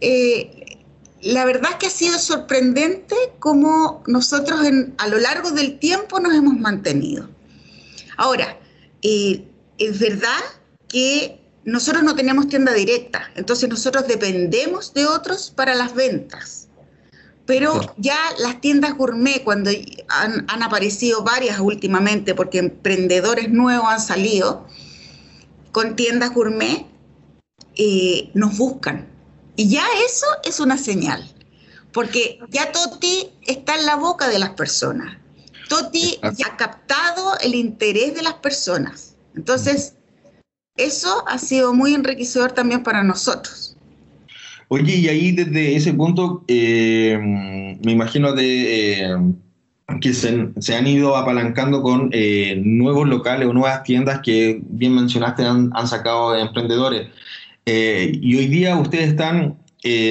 eh, 0.00 0.78
la 1.20 1.44
verdad 1.44 1.72
es 1.72 1.76
que 1.76 1.86
ha 1.88 1.90
sido 1.90 2.18
sorprendente 2.18 3.14
cómo 3.38 4.02
nosotros 4.06 4.60
a 4.96 5.08
lo 5.08 5.18
largo 5.18 5.50
del 5.50 5.78
tiempo 5.78 6.18
nos 6.18 6.32
hemos 6.32 6.54
mantenido. 6.54 7.28
Ahora, 8.16 8.56
eh, 9.02 9.49
es 9.80 9.98
verdad 9.98 10.40
que 10.88 11.40
nosotros 11.64 12.02
no 12.02 12.14
tenemos 12.14 12.48
tienda 12.48 12.72
directa, 12.72 13.30
entonces 13.34 13.68
nosotros 13.68 14.06
dependemos 14.06 14.94
de 14.94 15.06
otros 15.06 15.50
para 15.50 15.74
las 15.74 15.94
ventas. 15.94 16.68
Pero 17.46 17.94
ya 17.96 18.16
las 18.38 18.60
tiendas 18.60 18.96
gourmet, 18.96 19.42
cuando 19.42 19.70
han, 20.08 20.62
aparecido 20.62 21.24
varias 21.24 21.58
últimamente, 21.58 22.34
porque 22.34 22.58
emprendedores 22.58 23.50
nuevos 23.50 23.88
han 23.88 24.00
salido 24.00 24.68
con 25.72 25.96
tiendas 25.96 26.32
gourmet, 26.32 26.86
eh, 27.74 28.30
nos 28.34 28.56
buscan. 28.56 29.08
Y 29.56 29.68
ya 29.68 29.84
eso 30.06 30.26
es 30.44 30.60
una 30.60 30.78
señal, 30.78 31.28
porque 31.92 32.38
ya 32.50 32.70
Toti 32.70 33.30
está 33.46 33.74
en 33.74 33.86
la 33.86 33.96
boca 33.96 34.28
de 34.28 34.38
las 34.38 34.50
personas. 34.50 35.16
Toti 35.68 36.20
ya 36.36 36.46
ha 36.46 36.56
captado 36.56 37.36
el 37.40 37.54
interés 37.54 38.14
de 38.14 38.22
las 38.22 38.34
personas. 38.34 39.09
Entonces, 39.34 39.96
eso 40.76 41.24
ha 41.26 41.38
sido 41.38 41.74
muy 41.74 41.94
enriquecedor 41.94 42.52
también 42.52 42.82
para 42.82 43.02
nosotros. 43.02 43.76
Oye, 44.68 44.96
y 44.96 45.08
ahí 45.08 45.32
desde 45.32 45.74
ese 45.74 45.92
punto, 45.92 46.44
eh, 46.46 47.18
me 47.84 47.92
imagino 47.92 48.32
eh, 48.38 49.16
que 50.00 50.14
se, 50.14 50.76
han 50.76 50.86
ido 50.86 51.16
apalancando 51.16 51.82
con 51.82 52.08
eh, 52.12 52.60
nuevos 52.64 53.08
locales 53.08 53.48
o 53.48 53.52
nuevas 53.52 53.82
tiendas 53.82 54.20
que, 54.22 54.60
bien 54.62 54.94
mencionaste, 54.94 55.44
han, 55.44 55.72
sacado 55.88 56.36
emprendedores. 56.36 57.08
y 57.66 58.36
hoy 58.36 58.46
día 58.46 58.76
ustedes 58.76 59.08
están 59.08 59.58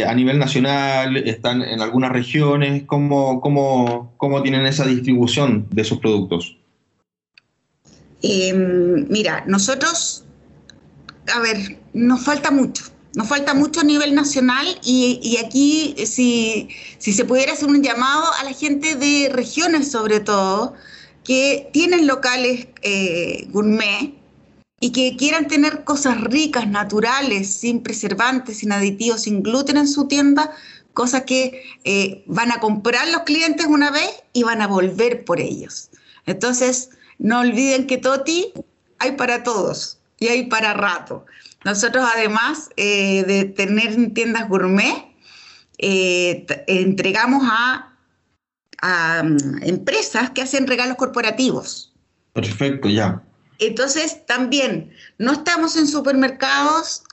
a 0.05 0.13
nivel 0.13 0.37
nacional, 0.37 1.15
están 1.15 1.61
en 1.61 1.81
algunas 1.81 2.11
regiones. 2.11 2.83
¿Cómo, 2.85 3.39
cómo, 3.39 4.13
cómo 4.17 4.41
tienen 4.43 4.65
esa 4.65 4.85
distribución 4.85 5.67
de 5.71 5.85
sus 5.85 5.99
productos? 5.99 6.58
Mira, 8.21 9.43
nosotros, 9.47 10.25
a 11.33 11.39
ver, 11.39 11.79
nos 11.93 12.23
falta 12.23 12.51
mucho 12.51 12.83
nos 13.15 13.27
falta 13.27 13.53
mucho 13.53 13.81
a 13.81 13.83
nivel 13.83 14.13
nacional 14.13 14.65
y, 14.83 15.37
aquí 15.45 15.95
si, 16.05 16.69
se 16.99 17.25
pudiera 17.25 17.53
hacer 17.53 17.67
un 17.67 17.81
llamado 17.81 18.23
a 18.39 18.43
la 18.43 18.53
gente 18.53 18.95
de 18.95 19.29
regiones 19.33 19.91
sobre 19.91 20.19
todo, 20.19 20.73
que 21.23 21.69
tienen 21.73 22.07
locales 22.07 22.67
eh, 22.81 23.47
gourmet 23.49 24.13
y 24.79 24.91
que 24.91 25.17
quieran 25.17 25.47
tener 25.47 25.83
cosas 25.83 26.21
ricas, 26.21 26.67
naturales, 26.67 27.49
sin 27.51 27.81
preservantes, 27.81 28.59
sin 28.59 28.71
aditivos, 28.71 29.23
sin 29.23 29.43
gluten 29.43 29.77
en 29.77 29.87
su 29.87 30.07
tienda, 30.07 30.51
cosas 30.93 31.23
que 31.23 31.63
eh, 31.83 32.23
van 32.27 32.51
a 32.51 32.59
comprar 32.59 33.07
los 33.09 33.23
clientes 33.23 33.65
una 33.65 33.91
vez 33.91 34.09
y 34.33 34.43
van 34.43 34.61
a 34.61 34.67
volver 34.67 35.25
por 35.25 35.39
ellos. 35.41 35.89
Entonces, 36.25 36.91
no 37.19 37.41
olviden 37.41 37.85
que 37.85 37.97
Toti 37.97 38.53
hay 38.97 39.11
para 39.11 39.43
todos 39.43 39.99
y 40.19 40.29
hay 40.29 40.47
para 40.47 40.73
rato. 40.73 41.25
Nosotros 41.63 42.05
además 42.15 42.69
eh, 42.77 43.23
de 43.23 43.45
tener 43.45 44.13
tiendas 44.13 44.47
gourmet, 44.47 45.05
eh, 45.77 46.45
entregamos 46.67 47.43
a, 47.45 47.93
mm, 49.23 49.63
empresas 49.63 50.29
que 50.31 50.41
hacen 50.41 50.67
regalos 50.67 50.97
corporativos. 50.97 51.93
Perfecto, 52.33 52.87
ya. 52.87 53.21
Entonces 53.59 54.25
también 54.25 54.91
no 55.17 55.33
estamos 55.33 55.75
en 55.75 55.87
supermercados 55.87 57.03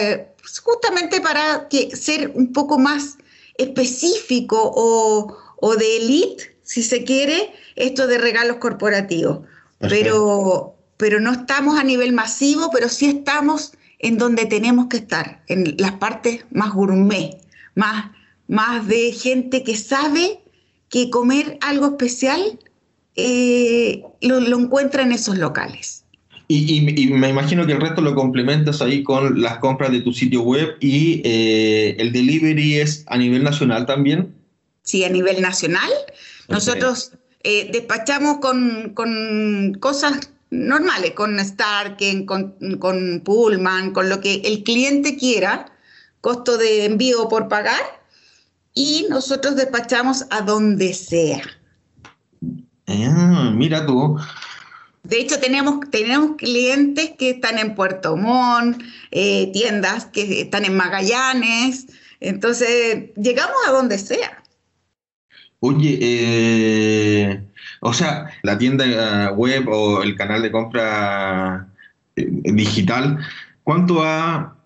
eh, 0.00 0.28
justamente 0.62 1.20
para 1.20 1.66
que 1.68 1.94
ser 1.96 2.30
un 2.34 2.52
poco 2.52 2.78
más 2.78 3.18
específico 3.58 4.70
o, 4.74 5.36
o 5.56 5.76
de 5.76 5.96
elite, 5.96 6.56
si 6.62 6.84
se 6.84 7.02
quiere, 7.02 7.52
esto 7.74 8.06
de 8.06 8.18
regalos 8.18 8.58
corporativos. 8.58 9.40
Pero, 9.78 10.76
pero 10.96 11.20
no 11.20 11.32
estamos 11.32 11.78
a 11.78 11.84
nivel 11.84 12.12
masivo, 12.12 12.70
pero 12.72 12.88
sí 12.88 13.06
estamos 13.06 13.72
en 13.98 14.18
donde 14.18 14.46
tenemos 14.46 14.86
que 14.86 14.98
estar, 14.98 15.42
en 15.48 15.76
las 15.78 15.92
partes 15.92 16.44
más 16.50 16.72
gourmet, 16.72 17.38
más, 17.74 18.10
más 18.46 18.86
de 18.86 19.12
gente 19.12 19.62
que 19.62 19.76
sabe 19.76 20.40
que 20.88 21.10
comer 21.10 21.58
algo 21.60 21.86
especial 21.86 22.58
eh, 23.16 24.02
lo, 24.20 24.58
encuentra 24.58 25.02
en 25.02 25.12
esos 25.12 25.38
locales. 25.38 26.04
Y, 26.48 27.08
me 27.08 27.28
imagino 27.28 27.66
que 27.66 27.72
el 27.72 27.80
resto 27.80 28.00
lo 28.02 28.14
complementas 28.14 28.80
ahí 28.80 29.02
con 29.02 29.40
las 29.40 29.58
compras 29.58 29.90
de 29.90 30.00
tu 30.00 30.12
sitio 30.12 30.42
web 30.42 30.76
y 30.80 31.20
eh, 31.24 31.96
el 31.98 32.12
delivery 32.12 32.76
es 32.76 33.04
a 33.08 33.18
nivel 33.18 33.42
nacional 33.42 33.84
también. 33.84 34.32
Sí, 34.82 35.02
a 35.02 35.08
nivel 35.08 35.40
nacional. 35.40 35.90
Nosotros 36.48 37.12
eh, 37.42 37.70
despachamos 37.72 38.38
con, 38.38 38.92
con, 38.94 39.76
cosas 39.80 40.30
normales, 40.50 41.12
con 41.12 41.38
Starken, 41.38 42.26
con, 42.26 42.54
con 42.78 43.20
Pullman, 43.24 43.92
con 43.92 44.08
lo 44.08 44.20
que 44.20 44.42
el 44.44 44.62
cliente 44.64 45.16
quiera, 45.16 45.66
costo 46.20 46.56
de 46.56 46.84
envío 46.84 47.28
por 47.28 47.48
pagar, 47.48 47.82
y 48.74 49.06
nosotros 49.08 49.56
despachamos 49.56 50.26
a 50.30 50.42
donde 50.42 50.92
sea. 50.92 51.42
Ah, 52.86 53.52
mira 53.54 53.86
tú. 53.86 54.18
De 55.02 55.20
hecho, 55.20 55.38
tenemos, 55.38 55.88
tenemos 55.90 56.36
clientes 56.36 57.12
que 57.16 57.30
están 57.30 57.58
en 57.58 57.74
Puerto 57.74 58.16
Montt, 58.16 58.82
eh, 59.12 59.50
tiendas 59.52 60.06
que 60.06 60.42
están 60.42 60.64
en 60.64 60.76
Magallanes. 60.76 61.86
Entonces, 62.20 63.10
llegamos 63.16 63.56
a 63.68 63.72
donde 63.72 63.98
sea. 63.98 64.42
Oye, 65.60 65.98
eh, 66.00 67.42
o 67.80 67.92
sea, 67.92 68.30
la 68.42 68.58
tienda 68.58 68.84
eh, 68.86 69.32
web 69.32 69.68
o 69.68 70.02
el 70.02 70.16
canal 70.16 70.42
de 70.42 70.50
compra 70.52 71.68
digital, 72.14 73.18
¿cuánto 73.62 74.02
ha 74.02 74.56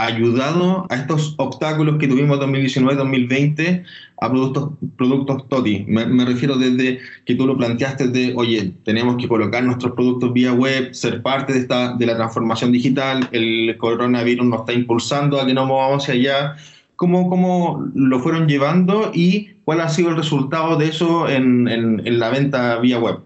ayudado 0.00 0.86
a 0.88 0.96
estos 0.96 1.34
obstáculos 1.38 1.98
que 1.98 2.08
tuvimos 2.08 2.38
2019-2020 2.40 3.84
a 4.20 4.28
productos, 4.30 4.70
productos 4.96 5.48
TOTI. 5.48 5.84
Me, 5.88 6.24
refiero 6.24 6.56
desde 6.56 7.00
que 7.24 7.34
tú 7.34 7.46
lo 7.46 7.56
planteaste 7.56 8.08
de, 8.08 8.32
oye, 8.36 8.72
tenemos 8.84 9.16
que 9.16 9.28
colocar 9.28 9.62
nuestros 9.62 9.92
productos 9.92 10.32
vía 10.32 10.52
web, 10.52 10.94
ser 10.94 11.22
parte 11.22 11.52
de, 11.52 11.60
esta, 11.60 11.94
de 11.94 12.06
la 12.06 12.16
transformación 12.16 12.72
digital, 12.72 13.28
el 13.32 13.76
coronavirus 13.78 14.46
nos 14.46 14.60
está 14.60 14.72
impulsando 14.72 15.40
a 15.40 15.46
que 15.46 15.54
nos 15.54 15.66
movamos 15.66 16.02
hacia 16.02 16.14
allá. 16.14 16.56
¿Cómo, 17.00 17.30
¿Cómo 17.30 17.90
lo 17.94 18.20
fueron 18.20 18.46
llevando 18.46 19.10
y 19.14 19.54
cuál 19.64 19.80
ha 19.80 19.88
sido 19.88 20.10
el 20.10 20.16
resultado 20.16 20.76
de 20.76 20.88
eso 20.88 21.30
en, 21.30 21.66
en, 21.66 22.18
la 22.18 22.28
venta 22.28 22.76
vía 22.76 22.98
web? 22.98 23.20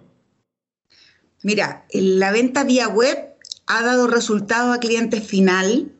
Mira, 1.42 1.84
la 1.92 2.30
venta 2.30 2.62
vía 2.62 2.86
web 2.86 3.34
ha 3.66 3.82
dado 3.82 4.06
resultado 4.06 4.72
a 4.72 4.78
cliente 4.78 5.20
final 5.20 5.90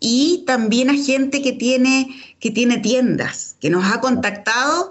y 0.00 0.42
también 0.44 0.90
a 0.90 0.94
gente 0.94 1.40
que 1.40 1.52
tiene, 1.52 2.08
que 2.40 2.50
tiene 2.50 2.78
tiendas, 2.78 3.54
que 3.60 3.70
nos 3.70 3.84
ha 3.84 4.00
contactado 4.00 4.90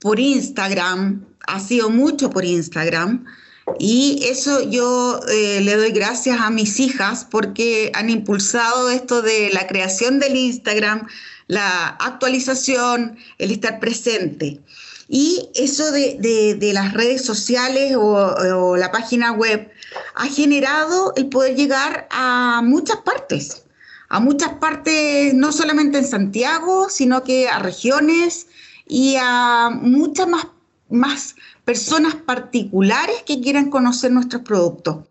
por 0.00 0.18
Instagram, 0.18 1.24
ha 1.46 1.60
sido 1.60 1.88
mucho 1.88 2.30
por 2.30 2.44
Instagram. 2.44 3.26
Y 3.78 4.24
eso 4.24 4.68
yo 4.68 5.20
eh, 5.28 5.60
le 5.60 5.76
doy 5.76 5.92
gracias 5.92 6.40
a 6.40 6.50
mis 6.50 6.80
hijas 6.80 7.24
porque 7.30 7.92
han 7.94 8.10
impulsado 8.10 8.90
esto 8.90 9.22
de 9.22 9.50
la 9.52 9.68
creación 9.68 10.18
del 10.18 10.34
Instagram, 10.34 11.06
la 11.46 11.88
actualización, 11.88 13.18
el 13.38 13.50
estar 13.50 13.80
presente. 13.80 14.60
Y 15.08 15.50
eso 15.54 15.92
de, 15.92 16.58
las 16.72 16.92
redes 16.92 17.24
sociales 17.24 17.94
o, 17.96 18.76
la 18.76 18.90
página 18.90 19.32
web 19.32 19.70
ha 20.14 20.26
generado 20.26 21.12
el 21.16 21.28
poder 21.28 21.54
llegar 21.56 22.08
a 22.10 22.60
muchas 22.64 22.98
partes 22.98 23.62
a 24.08 24.20
muchas 24.20 24.54
partes, 24.54 25.34
no 25.34 25.52
solamente 25.52 25.98
en 25.98 26.06
Santiago, 26.06 26.88
sino 26.88 27.24
que 27.24 27.48
a 27.48 27.58
regiones 27.58 28.46
y 28.86 29.16
a 29.18 29.70
muchas 29.70 30.28
más, 30.28 30.46
más 30.88 31.34
personas 31.64 32.14
particulares 32.14 33.24
que 33.26 33.40
quieran 33.40 33.70
conocer 33.70 34.12
nuestros 34.12 34.42
productos. 34.42 35.08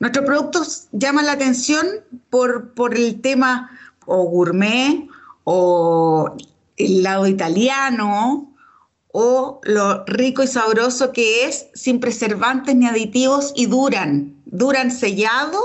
Nuestros 0.00 0.24
productos 0.24 0.88
llaman 0.90 1.26
la 1.26 1.32
atención 1.32 1.86
por, 2.28 2.74
por 2.74 2.96
el 2.96 3.20
tema 3.20 3.70
o 4.06 4.24
gourmet 4.24 5.08
o 5.44 6.36
el 6.76 7.02
lado 7.02 7.26
italiano 7.26 8.52
o 9.12 9.60
lo 9.62 10.04
rico 10.06 10.42
y 10.42 10.46
sabroso 10.48 11.12
que 11.12 11.46
es 11.46 11.68
sin 11.74 12.00
preservantes 12.00 12.74
ni 12.74 12.86
aditivos 12.86 13.52
y 13.54 13.66
duran, 13.66 14.34
duran 14.46 14.90
sellado 14.90 15.60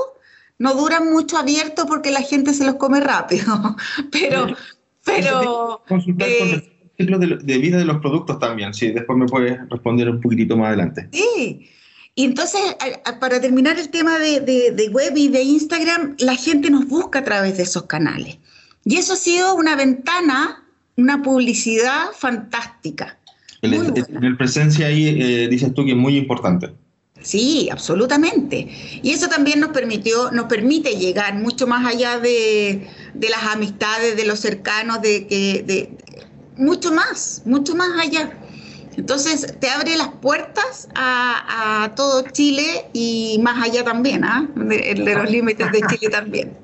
no 0.60 0.76
duran 0.76 1.10
mucho 1.10 1.38
abiertos 1.38 1.86
porque 1.88 2.12
la 2.12 2.22
gente 2.22 2.54
se 2.54 2.66
los 2.66 2.76
come 2.76 3.00
rápido, 3.00 3.76
pero... 4.12 4.56
pero 5.04 5.82
Consultar 5.88 6.28
con 6.38 6.48
el 6.50 6.56
eh, 6.56 6.92
ciclo 6.98 7.18
de, 7.18 7.58
vida 7.58 7.78
de 7.78 7.86
los 7.86 7.98
productos 7.98 8.38
también, 8.40 8.74
sí, 8.74 8.92
después 8.92 9.18
me 9.18 9.26
puedes 9.26 9.58
responder 9.70 10.10
un 10.10 10.20
poquitito 10.20 10.58
más 10.58 10.68
adelante. 10.68 11.08
Sí, 11.14 11.70
y 12.14 12.26
entonces, 12.26 12.62
para 13.22 13.40
terminar 13.40 13.80
el 13.80 13.90
tema 13.90 14.20
de, 14.20 14.42
de, 14.42 14.90
web 14.90 15.14
y 15.16 15.30
de 15.30 15.42
Instagram, 15.42 16.16
la 16.20 16.36
gente 16.36 16.70
nos 16.70 16.86
busca 16.88 17.20
a 17.20 17.24
través 17.24 17.56
de 17.56 17.64
esos 17.64 17.84
canales. 17.84 18.38
Y 18.90 18.96
eso 18.98 19.14
ha 19.14 19.18
sido 19.18 19.54
una 19.54 19.76
ventana, 19.76 20.64
una 20.98 21.22
publicidad 21.22 22.08
fantástica. 22.18 23.20
El, 23.62 23.76
el, 24.24 24.36
presencia 24.36 24.88
ahí, 24.88 25.10
eh, 25.10 25.48
dices 25.48 25.72
tú 25.76 25.86
que 25.86 25.92
es 25.92 25.98
muy 25.98 26.18
importante. 26.18 26.72
Sí, 27.22 27.70
absolutamente. 27.72 28.68
Y 29.04 29.12
eso 29.12 29.28
también 29.28 29.60
nos 29.60 29.70
permitió, 29.70 30.32
nos 30.32 30.46
permite 30.46 30.96
llegar 30.96 31.36
mucho 31.36 31.68
más 31.68 31.86
allá 31.86 32.18
de, 32.18 32.88
las 33.14 33.44
amistades, 33.44 34.18
de 34.18 34.26
los 34.26 34.40
cercanos, 34.40 35.04
de 35.04 35.28
que, 35.28 35.64
de, 35.68 35.92
mucho 36.58 36.92
más, 36.92 37.44
mucho 37.46 37.76
más 37.76 37.92
allá. 38.00 38.40
Entonces 38.98 39.56
te 39.60 39.70
abre 39.70 39.96
las 39.96 40.10
puertas 40.10 40.88
a, 40.96 41.92
todo 41.96 42.24
Chile 42.32 42.86
y 42.94 43.40
más 43.42 43.64
allá 43.64 43.84
también, 43.84 44.24
¿ah? 44.24 44.48
de, 44.56 44.96
los 44.96 45.30
límites 45.30 45.72
de 45.72 45.82
Chile 45.88 46.10
también. 46.12 46.58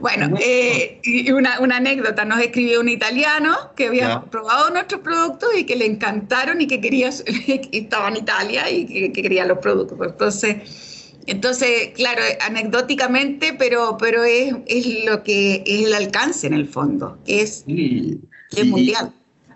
Bueno, 0.00 0.36
eh, 0.40 1.00
una, 1.32 1.56
anécdota, 1.56 2.24
nos 2.24 2.40
escribió 2.40 2.80
un 2.80 2.88
italiano 2.88 3.56
que 3.76 3.88
había 3.88 4.22
probado 4.22 4.70
nuestros 4.70 5.00
productos 5.00 5.50
y 5.56 5.64
que 5.64 5.76
le 5.76 5.86
encantaron 5.86 6.60
y 6.60 6.66
que 6.66 6.80
quería, 6.80 7.08
estaba 7.72 8.08
en 8.08 8.16
Italia 8.16 8.70
y 8.70 9.12
que, 9.12 9.22
quería 9.22 9.46
los 9.46 9.58
productos. 9.58 9.98
Entonces, 10.00 11.12
entonces, 11.26 11.90
claro, 11.94 12.20
anecdóticamente, 12.46 13.54
pero, 13.58 13.96
pero 13.98 14.24
es, 14.24 14.54
es 14.66 15.04
lo 15.06 15.22
que 15.22 15.62
es 15.66 15.86
el 15.86 15.94
alcance 15.94 16.46
en 16.46 16.54
el 16.54 16.66
fondo, 16.66 17.18
es, 17.26 17.64
es 17.66 18.66
mundial. 18.66 19.12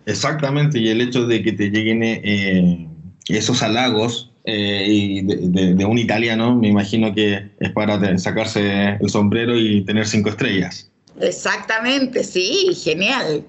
Exactamente, 0.08 0.78
y 0.78 0.88
el 0.88 1.02
hecho 1.02 1.26
de 1.26 1.42
que 1.42 1.52
te 1.52 1.68
lleguen 1.68 2.02
eh, 2.02 2.88
esos 3.28 3.62
halagos 3.62 4.32
eh, 4.44 5.20
de, 5.22 5.84
un 5.84 5.98
italiano, 5.98 6.56
me 6.56 6.68
imagino 6.68 7.14
que 7.14 7.50
es 7.60 7.72
para 7.72 8.16
sacarse 8.16 8.96
el 8.98 9.10
sombrero 9.10 9.54
y 9.54 9.84
tener 9.84 10.06
cinco 10.06 10.30
estrellas. 10.30 10.90
Exactamente, 11.20 12.24
sí, 12.24 12.74
genial. 12.74 13.44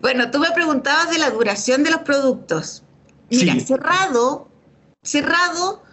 Bueno, 0.00 0.28
tú 0.32 0.40
me 0.40 0.50
preguntabas 0.50 1.08
de 1.10 1.20
la 1.20 1.30
duración 1.30 1.84
de 1.84 1.92
los 1.92 2.00
productos. 2.00 2.82
Mira, 3.30 3.54
cerrado, 3.60 4.48
cerrado, 5.04 5.84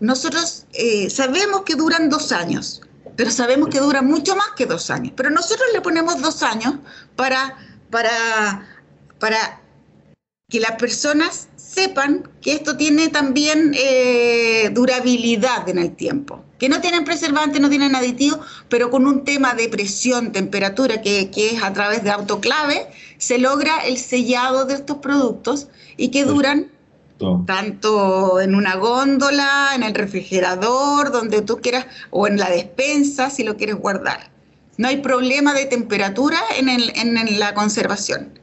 nosotros 0.00 0.64
eh, 0.72 1.10
sabemos 1.10 1.64
que 1.66 1.74
duran 1.74 2.08
dos 2.08 2.32
años, 2.32 2.80
pero 3.16 3.30
sabemos 3.30 3.68
que 3.68 3.80
duran 3.80 4.06
mucho 4.06 4.34
más 4.34 4.52
que 4.56 4.64
dos 4.64 4.88
años. 4.88 5.12
Pero 5.14 5.28
nosotros 5.28 5.68
le 5.74 5.82
ponemos 5.82 6.22
dos 6.22 6.42
años 6.42 6.76
para, 7.16 7.58
para 7.90 8.66
para 9.20 9.60
que 10.48 10.58
las 10.58 10.72
personas 10.72 11.48
sepan 11.54 12.28
que 12.40 12.54
esto 12.54 12.76
tiene 12.76 13.08
también 13.08 13.72
eh, 13.78 14.70
durabilidad 14.72 15.68
en 15.68 15.78
el 15.78 15.94
tiempo, 15.94 16.44
que 16.58 16.68
no 16.68 16.80
tienen 16.80 17.04
preservantes, 17.04 17.60
no 17.60 17.70
tienen 17.70 17.94
aditivos, 17.94 18.40
pero 18.68 18.90
con 18.90 19.06
un 19.06 19.22
tema 19.24 19.54
de 19.54 19.68
presión, 19.68 20.32
temperatura, 20.32 21.00
que, 21.00 21.30
es 21.32 21.62
a 21.62 21.72
través 21.72 22.02
de 22.02 22.10
autoclave, 22.10 22.88
se 23.18 23.38
logra 23.38 23.86
el 23.86 23.96
sellado 23.96 24.64
de 24.64 24.74
estos 24.74 24.96
productos 24.96 25.68
y 25.96 26.08
que 26.08 26.24
duran 26.24 26.72
tanto 27.46 28.40
en 28.40 28.54
una 28.54 28.76
góndola, 28.76 29.72
en 29.76 29.82
el 29.82 29.94
refrigerador, 29.94 31.12
donde 31.12 31.42
tú 31.42 31.58
quieras, 31.58 31.86
o 32.10 32.26
en 32.26 32.38
la 32.38 32.48
despensa, 32.50 33.30
si 33.30 33.44
lo 33.44 33.56
quieres 33.56 33.76
guardar. 33.76 34.30
No 34.78 34.88
hay 34.88 34.96
problema 34.96 35.52
de 35.52 35.66
temperatura 35.66 36.38
en 36.56 37.38
la 37.38 37.54
conservación. 37.54 38.39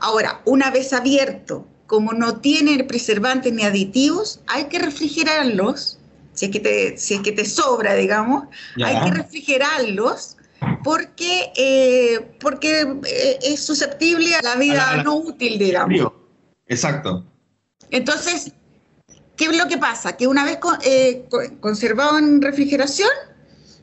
Ahora, 0.00 0.40
una 0.44 0.70
vez 0.70 0.92
abierto, 0.92 1.66
como 1.86 2.12
no 2.12 2.40
tiene 2.40 2.82
preservantes 2.84 3.52
ni 3.52 3.62
aditivos, 3.62 4.40
hay 4.46 4.64
que 4.64 4.78
refrigerarlos, 4.78 5.98
si 6.32 6.46
es 6.46 6.50
que 6.50 6.60
te, 6.60 6.98
si 6.98 7.14
es 7.14 7.20
que 7.20 7.32
te 7.32 7.44
sobra, 7.44 7.94
digamos, 7.94 8.44
hay 8.84 9.00
que 9.04 9.16
refrigerarlos 9.16 10.36
porque, 10.82 11.52
eh, 11.56 12.36
porque 12.40 12.80
eh, 13.06 13.38
es 13.42 13.64
susceptible 13.64 14.34
a 14.34 14.42
la 14.42 14.56
vida 14.56 15.02
no 15.02 15.16
útil, 15.16 15.58
digamos. 15.58 16.12
Exacto. 16.66 17.24
Entonces, 17.90 18.52
¿qué 19.36 19.46
es 19.46 19.56
lo 19.56 19.68
que 19.68 19.78
pasa? 19.78 20.16
Que 20.16 20.26
una 20.26 20.44
vez 20.44 20.58
eh, 20.84 21.28
conservado 21.60 22.18
en 22.18 22.42
refrigeración, 22.42 23.10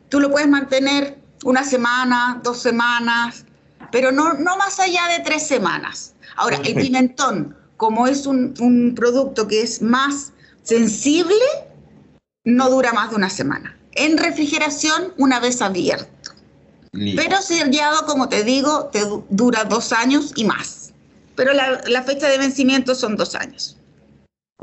tú 0.09 0.19
lo 0.19 0.29
puedes 0.29 0.47
mantener 0.47 1.17
una 1.43 1.63
semana, 1.63 2.41
dos 2.43 2.61
semanas, 2.61 3.45
pero 3.93 4.11
no, 4.11 4.33
no 4.33 4.57
más 4.57 4.79
allá 4.79 5.07
de 5.07 5.23
tres 5.23 5.45
semanas. 5.45 6.15
Ahora, 6.35 6.57
el 6.63 6.73
pimentón, 6.73 7.55
como 7.77 8.07
es 8.07 8.25
un, 8.25 8.93
producto 8.95 9.47
que 9.47 9.61
es 9.61 9.83
más 9.83 10.33
sensible, 10.63 11.45
no 12.43 12.71
dura 12.71 12.91
más 12.91 13.11
de 13.11 13.17
una 13.17 13.29
semana. 13.29 13.77
En 13.91 14.17
refrigeración, 14.17 15.13
una 15.17 15.39
vez 15.39 15.61
abierto. 15.61 16.31
Pero 16.91 17.39
sellado, 17.43 18.07
como 18.07 18.29
te 18.29 18.43
digo, 18.43 18.85
te 18.91 19.03
dura 19.29 19.63
dos 19.65 19.93
años 19.93 20.31
y 20.35 20.45
más. 20.45 20.91
Pero 21.35 21.53
la, 21.53 22.03
fecha 22.03 22.27
de 22.29 22.39
vencimiento 22.39 22.95
son 22.95 23.15
dos 23.15 23.35
años. 23.35 23.77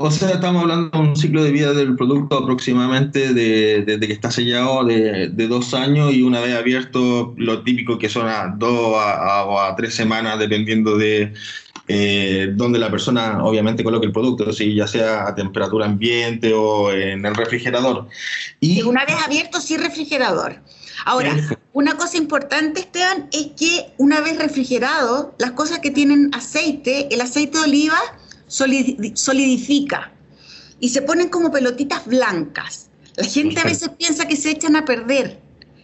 O 0.03 0.09
sea, 0.09 0.31
estamos 0.31 0.63
hablando 0.63 0.89
de 0.89 0.99
un 0.99 1.15
ciclo 1.15 1.43
de 1.43 1.51
vida 1.51 1.73
del 1.73 1.95
producto 1.95 2.39
aproximadamente 2.39 3.33
desde 3.33 4.07
que 4.07 4.13
está 4.13 4.31
sellado 4.31 4.83
de, 4.83 5.29
dos 5.47 5.73
años 5.73 6.13
y 6.13 6.23
una 6.23 6.41
vez 6.41 6.55
abierto, 6.55 7.33
lo 7.37 7.61
típico 7.63 7.99
que 7.99 8.09
son 8.09 8.27
a 8.27 8.53
dos 8.57 8.95
a, 8.97 9.67
a 9.67 9.75
tres 9.75 9.93
semanas, 9.93 10.39
dependiendo 10.39 10.97
de 10.97 11.33
eh, 11.87 12.49
donde 12.53 12.79
la 12.79 12.89
persona 12.89 13.43
obviamente 13.43 13.83
coloque 13.83 14.05
el 14.05 14.11
producto, 14.11 14.51
si 14.53 14.75
ya 14.75 14.87
sea 14.87 15.27
a 15.27 15.35
temperatura 15.35 15.85
ambiente 15.85 16.53
o 16.53 16.91
en 16.91 17.25
el 17.25 17.35
refrigerador. 17.35 18.07
Y 18.59 18.81
una 18.83 19.03
vez 19.05 19.17
abierto, 19.23 19.59
sí 19.59 19.77
refrigerador. 19.77 20.61
Ahora, 21.05 21.35
una 21.73 21.97
cosa 21.97 22.17
importante, 22.17 22.79
Esteban, 22.79 23.27
es 23.31 23.47
que 23.57 23.93
una 23.97 24.21
vez 24.21 24.37
refrigerado, 24.37 25.35
las 25.37 25.51
cosas 25.51 25.79
que 25.79 25.91
tienen 25.91 26.29
aceite, 26.33 27.13
el 27.13 27.21
aceite 27.21 27.57
de 27.57 27.63
oliva 27.65 27.99
solidifica 28.51 30.11
y 30.79 30.89
se 30.89 31.01
ponen 31.01 31.29
como 31.29 31.51
pelotitas 31.51 32.05
blancas. 32.05 32.89
La 33.15 33.25
gente 33.25 33.59
a 33.61 33.63
veces 33.63 33.89
piensa 33.97 34.27
que 34.27 34.35
se 34.35 34.51
echan 34.51 34.75
a 34.75 34.85
perder 34.85 35.39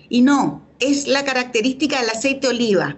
y 0.09 0.21
no, 0.21 0.67
es 0.79 1.07
la 1.07 1.23
característica 1.23 1.99
del 2.01 2.09
aceite 2.09 2.47
de 2.47 2.53
oliva. 2.53 2.97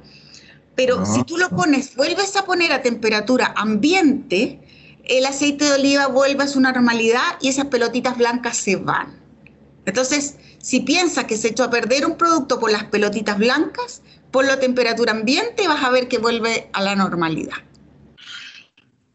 Pero 0.76 1.06
si 1.06 1.24
tú 1.24 1.38
lo 1.38 1.50
pones, 1.50 1.96
vuelves 1.96 2.36
a 2.36 2.46
poner 2.46 2.72
a 2.72 2.82
temperatura 2.82 3.54
ambiente, 3.58 4.60
el 5.04 5.26
aceite 5.26 5.66
de 5.66 5.74
oliva 5.74 6.08
vuelve 6.08 6.46
a 6.46 6.48
su 6.48 6.62
normalidad 6.62 7.38
y 7.42 7.50
esas 7.50 7.66
pelotitas 7.66 8.18
blancas 8.18 8.58
se 8.58 8.78
van. 8.78 9.20
Entonces, 9.86 10.36
si 10.60 10.82
piensas 10.82 11.26
que 11.26 11.38
se 11.38 11.50
echó 11.50 11.64
a 11.66 11.70
perder 11.70 12.06
un 12.06 12.16
producto 12.16 12.60
por 12.60 12.72
las 12.72 12.86
pelotitas 12.86 13.38
blancas, 13.38 14.02
ponlo 14.32 14.54
a 14.54 14.60
temperatura 14.60 15.12
ambiente 15.12 15.68
vas 15.68 15.84
a 15.84 15.90
ver 15.90 16.08
que 16.08 16.18
vuelve 16.18 16.70
a 16.74 16.82
la 16.82 16.96
normalidad. 16.96 17.58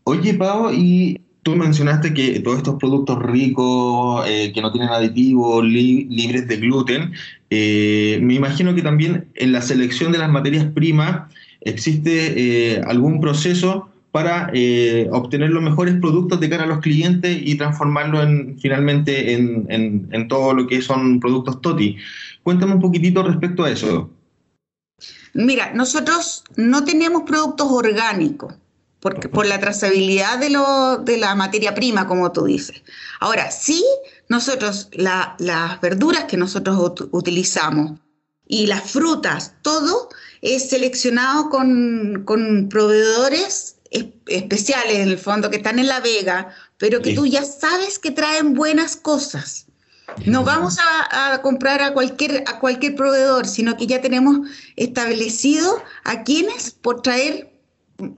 Oye, 0.07 0.35
Pau, 0.35 0.71
y 0.71 1.19
tú 1.43 1.57
mencionaste 1.57 2.13
que 2.13 2.41
todos 2.41 2.59
estos 2.59 2.77
productos 2.77 3.23
ricos, 3.23 4.25
eh, 4.29 4.53
que 4.53 4.61
no 4.61 4.71
tienen 4.71 4.91
aditivos, 4.91 5.65
libres 5.65 6.47
de 6.47 6.57
gluten, 6.59 7.13
eh, 7.49 8.19
me 8.21 8.35
imagino 8.35 8.75
que 8.75 8.83
también 8.83 9.29
en 9.35 9.53
la 9.53 9.63
selección 9.63 10.13
de 10.13 10.19
las 10.19 10.31
materias 10.31 10.67
primas 10.75 11.33
existe 11.63 12.75
eh, 12.75 12.83
algún 12.87 13.21
proceso 13.21 13.89
para 14.11 14.53
obtener 15.11 15.51
los 15.51 15.63
mejores 15.63 15.97
productos 15.97 16.39
de 16.39 16.49
cara 16.49 16.63
a 16.63 16.67
los 16.69 16.79
clientes 16.79 17.37
y 17.43 17.57
transformarlo 17.57 18.23
en, 18.23 18.57
finalmente 18.61 19.33
en, 19.33 19.67
en 19.69 20.29
todo 20.29 20.55
lo 20.55 20.69
que 20.69 20.81
son 20.83 21.19
productos 21.19 21.61
TOTI. 21.61 21.97
Cuéntame 22.45 22.75
un 22.75 22.81
poquitito 22.81 23.25
respecto 23.25 23.65
a 23.65 23.73
eso. 23.73 24.09
Mira, 25.33 25.73
nosotros 25.75 26.45
no 26.57 26.85
tenemos 26.85 27.25
productos 27.25 27.67
orgánicos 27.69 28.55
porque, 29.05 29.29
por 29.29 29.45
la 29.45 29.61
trazabilidad 29.61 30.39
de, 30.39 30.49
lo, 30.49 30.97
de 30.97 31.19
la 31.19 31.35
materia 31.35 31.75
prima, 31.75 32.09
como 32.09 32.33
tú 32.33 32.47
dices. 32.47 32.83
Ahora, 33.21 33.51
sí, 33.51 33.85
nosotros, 34.31 34.89
las 34.95 35.81
verduras 35.83 36.25
que 36.25 36.39
nosotros 36.39 36.95
utilizamos 37.11 38.01
y 38.49 38.67
las 38.67 38.91
frutas, 38.91 39.53
todo 39.61 40.09
es 40.41 40.71
seleccionado 40.71 41.51
con, 41.51 42.25
proveedores 42.71 43.77
especiales, 44.27 44.97
en 44.97 45.11
el 45.11 45.19
fondo, 45.19 45.51
que 45.51 45.59
están 45.59 45.79
en 45.79 45.89
La 45.89 46.01
Vega, 46.01 46.55
pero 46.79 47.03
que 47.03 47.15
tú 47.15 47.27
ya 47.27 47.45
sabes 47.45 47.99
que 47.99 48.11
traen 48.11 48.55
buenas 48.55 48.97
cosas. 48.97 49.67
No 50.25 50.45
vamos 50.45 50.79
a, 50.79 51.35
a, 51.35 51.43
comprar 51.43 51.83
a 51.83 51.93
cualquier, 51.93 52.43
a 52.47 52.59
cualquier 52.59 52.97
proveedor, 52.97 53.47
sino 53.47 53.77
que 53.77 53.87
ya 53.87 54.01
tenemos 54.01 54.49
establecido 54.77 55.83
a 56.05 56.23
quienes 56.23 56.71
por 56.71 57.03
traer 57.03 57.54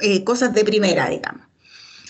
eh, 0.01 0.25
cosas 0.25 0.55
de 0.55 0.65
primera, 0.65 1.09
digamos. 1.09 1.47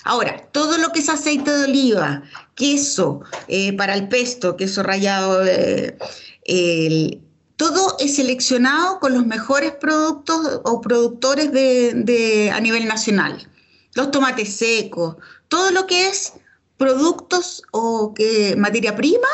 Ahora, 0.05 0.47
todo 0.53 0.79
lo 0.79 0.91
que 0.93 1.01
es 1.01 1.09
aceite 1.09 1.51
de 1.51 1.65
oliva, 1.65 2.23
queso 2.55 3.23
eh, 3.49 3.73
para 3.77 3.95
el 3.95 4.09
pesto, 4.09 4.57
queso 4.57 4.85
rallado, 4.85 5.45
eh, 5.45 7.21
todo 7.57 7.97
es 7.99 8.17
seleccionado 8.17 9.01
con 9.01 9.15
los 9.15 9.27
mejores 9.27 9.73
productos 9.73 10.61
o 10.63 10.81
productores 10.81 11.51
de, 11.51 12.53
a 12.55 12.61
nivel 12.61 12.87
nacional. 12.87 13.49
Los 13.95 14.13
tomates 14.13 14.55
secos, 14.55 15.17
todo 15.49 15.73
lo 15.73 15.87
que 15.87 16.09
es 16.09 16.35
productos 16.77 17.63
o 17.73 18.15
que 18.15 18.55
materia 18.57 18.95
prima 18.95 19.29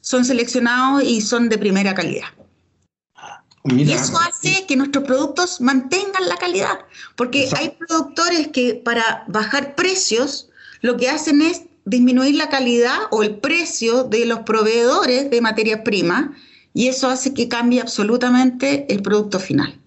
son 0.00 0.24
seleccionados 0.24 1.04
y 1.04 1.20
son 1.20 1.48
de 1.48 1.58
primera 1.58 1.94
calidad 1.94 2.26
y 3.68 3.92
eso 3.92 4.18
hace 4.18 4.64
que 4.66 4.76
nuestros 4.76 5.04
productos 5.04 5.60
mantengan 5.60 6.28
la 6.28 6.36
calidad, 6.36 6.80
porque 7.16 7.48
hay 7.56 7.70
productores 7.70 8.48
que 8.48 8.74
para 8.74 9.24
bajar 9.28 9.74
precios 9.74 10.48
lo 10.82 10.96
que 10.96 11.08
hacen 11.08 11.42
es 11.42 11.62
disminuir 11.84 12.34
la 12.34 12.48
calidad 12.48 12.98
o 13.10 13.22
el 13.22 13.36
precio 13.36 14.04
de 14.04 14.26
los 14.26 14.40
proveedores 14.40 15.30
de 15.30 15.40
materia 15.40 15.84
prima 15.84 16.36
y 16.74 16.88
eso 16.88 17.08
hace 17.08 17.32
que 17.32 17.48
cambie 17.48 17.80
absolutamente 17.80 18.86
el 18.92 19.02
producto 19.02 19.38
final. 19.40 19.78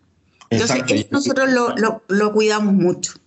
Entonces, 0.49 1.11
nosotros 1.11 1.49
lo 2.07 2.33
cuidamos 2.33 2.73
mucho. 2.73 3.18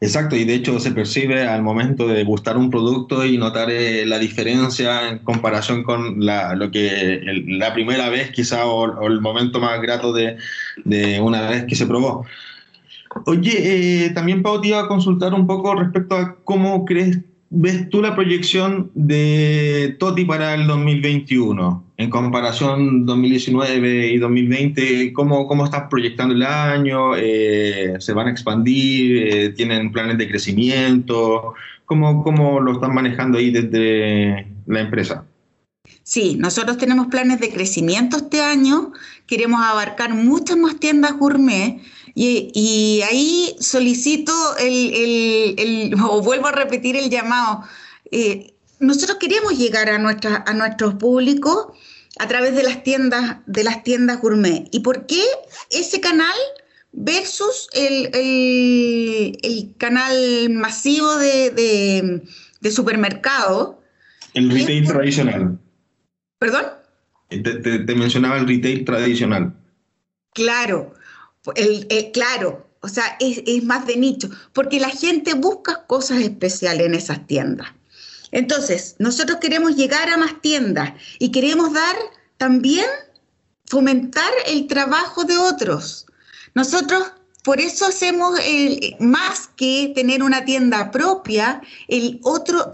Exacto, 0.00 0.36
y 0.36 0.44
de 0.44 0.54
hecho 0.54 0.78
se 0.78 0.92
percibe 0.92 1.42
al 1.46 1.62
momento 1.62 2.06
de 2.06 2.22
gustar 2.22 2.56
un 2.56 2.70
producto 2.70 3.26
y 3.26 3.36
notar 3.36 3.68
eh, 3.70 4.06
la 4.06 4.18
diferencia 4.18 5.08
en 5.08 5.18
comparación 5.18 5.82
con 5.82 6.24
la, 6.24 6.54
lo 6.54 6.70
que 6.70 7.20
la 7.46 7.74
primera 7.74 8.08
vez 8.08 8.30
quizá 8.30 8.66
o, 8.66 9.08
el 9.08 9.20
momento 9.20 9.58
más 9.58 9.80
grato 9.82 10.12
de, 10.12 10.36
de, 10.84 11.20
una 11.20 11.48
vez 11.50 11.64
que 11.64 11.74
se 11.74 11.86
probó. 11.86 12.24
Oye, 13.26 14.04
eh, 14.04 14.10
también 14.10 14.42
Pau 14.42 14.60
te 14.60 14.68
iba 14.68 14.80
a 14.80 14.88
consultar 14.88 15.34
un 15.34 15.46
poco 15.48 15.74
respecto 15.74 16.14
a 16.14 16.36
cómo 16.44 16.84
crees 16.84 17.18
ves 17.50 17.88
tú 17.90 18.02
la 18.02 18.14
proyección 18.14 18.90
de 18.94 19.96
Toti 19.98 20.24
para 20.24 20.54
el 20.54 20.66
2021? 20.66 21.87
En 22.00 22.10
comparación 22.10 23.06
2019 23.06 24.06
y 24.06 24.18
2020, 24.18 25.12
¿cómo, 25.12 25.48
cómo 25.48 25.64
estás 25.64 25.88
proyectando 25.90 26.32
el 26.32 26.44
año? 26.44 27.16
Eh, 27.16 27.96
¿Se 27.98 28.12
van 28.12 28.28
a 28.28 28.30
expandir? 28.30 29.26
Eh, 29.26 29.48
¿Tienen 29.48 29.90
planes 29.90 30.16
de 30.16 30.28
crecimiento? 30.28 31.54
¿Cómo, 31.86 32.22
¿Cómo 32.22 32.60
lo 32.60 32.74
están 32.74 32.94
manejando 32.94 33.38
ahí 33.38 33.50
desde 33.50 34.46
la 34.66 34.80
empresa? 34.80 35.24
Sí, 36.04 36.36
nosotros 36.38 36.78
tenemos 36.78 37.08
planes 37.08 37.40
de 37.40 37.50
crecimiento 37.50 38.18
este 38.18 38.42
año, 38.42 38.92
queremos 39.26 39.60
abarcar 39.60 40.14
muchas 40.14 40.56
más 40.56 40.78
tiendas 40.78 41.18
gourmet 41.18 41.80
y, 42.14 43.02
ahí 43.10 43.56
solicito 43.58 44.32
el, 44.60 45.96
o 46.08 46.22
vuelvo 46.22 46.46
a 46.46 46.52
repetir 46.52 46.94
el 46.94 47.10
llamado. 47.10 47.64
Eh, 48.12 48.54
nosotros 48.78 49.18
queremos 49.18 49.58
llegar 49.58 49.90
a, 49.90 49.98
nuestra, 49.98 50.44
a 50.46 50.54
nuestros 50.54 50.94
públicos 50.94 51.72
a 52.18 52.28
través 52.28 52.54
de 52.54 52.62
las 52.62 52.82
tiendas, 52.82 53.38
de 53.46 53.64
las 53.64 53.82
tiendas 53.82 54.20
gourmet. 54.20 54.68
¿Y 54.70 54.80
por 54.80 55.06
qué 55.06 55.22
ese 55.70 56.00
canal 56.00 56.36
versus 56.92 57.68
el, 57.72 59.74
canal 59.78 60.50
masivo 60.50 61.16
de, 61.16 62.22
supermercado? 62.70 63.82
El 64.34 64.50
retail 64.50 64.86
tradicional. 64.86 65.58
¿Perdón? 66.38 66.66
Te, 67.28 67.94
mencionaba 67.94 68.38
el 68.38 68.48
retail 68.48 68.84
tradicional. 68.84 69.54
Claro, 70.34 70.94
el, 71.56 71.86
claro, 72.12 72.68
o 72.80 72.88
sea, 72.88 73.16
es, 73.20 73.42
es, 73.46 73.64
más 73.64 73.86
de 73.86 73.96
nicho, 73.96 74.28
porque 74.52 74.80
la 74.80 74.90
gente 74.90 75.34
busca 75.34 75.86
cosas 75.86 76.20
especiales 76.20 76.86
en 76.86 76.94
esas 76.94 77.26
tiendas. 77.26 77.68
Entonces, 78.32 78.96
nosotros 78.98 79.38
queremos 79.40 79.76
llegar 79.76 80.08
a 80.08 80.16
más 80.16 80.40
tiendas 80.40 80.92
y 81.18 81.30
queremos 81.30 81.72
dar 81.72 81.96
también, 82.36 82.86
fomentar 83.66 84.32
el 84.46 84.66
trabajo 84.66 85.24
de 85.24 85.36
otros. 85.36 86.06
Nosotros 86.54 87.12
por 87.44 87.60
eso 87.60 87.86
hacemos 87.86 88.38
más 88.98 89.48
que 89.56 89.92
tener 89.94 90.22
una 90.22 90.44
tienda 90.44 90.90
propia, 90.90 91.62
el 91.86 92.20
otro, 92.22 92.70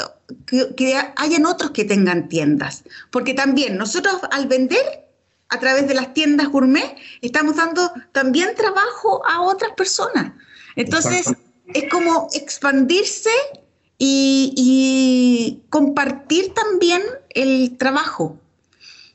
que, 0.47 0.97
hayan 1.17 1.47
otros 1.47 1.71
que 1.71 1.85
tengan 1.85 2.29
tiendas. 2.29 2.83
Porque 3.13 3.35
también 3.35 3.77
nosotros 3.77 4.17
al 4.33 4.49
vender 4.49 5.07
a 5.49 5.61
través 5.61 5.87
de 5.87 5.95
las 5.95 6.13
tiendas 6.13 6.49
gourmet 6.49 6.97
estamos 7.21 7.55
dando 7.55 7.93
también 8.13 8.55
trabajo 8.57 9.23
a 9.29 9.43
otras 9.43 9.73
personas. 9.77 10.33
Entonces 10.75 11.33
es 11.73 11.91
como 11.91 12.29
expandirse 12.33 13.31
y, 13.99 15.63
compartir 15.71 16.53
también 16.55 17.03
el 17.31 17.77
trabajo. 17.79 18.39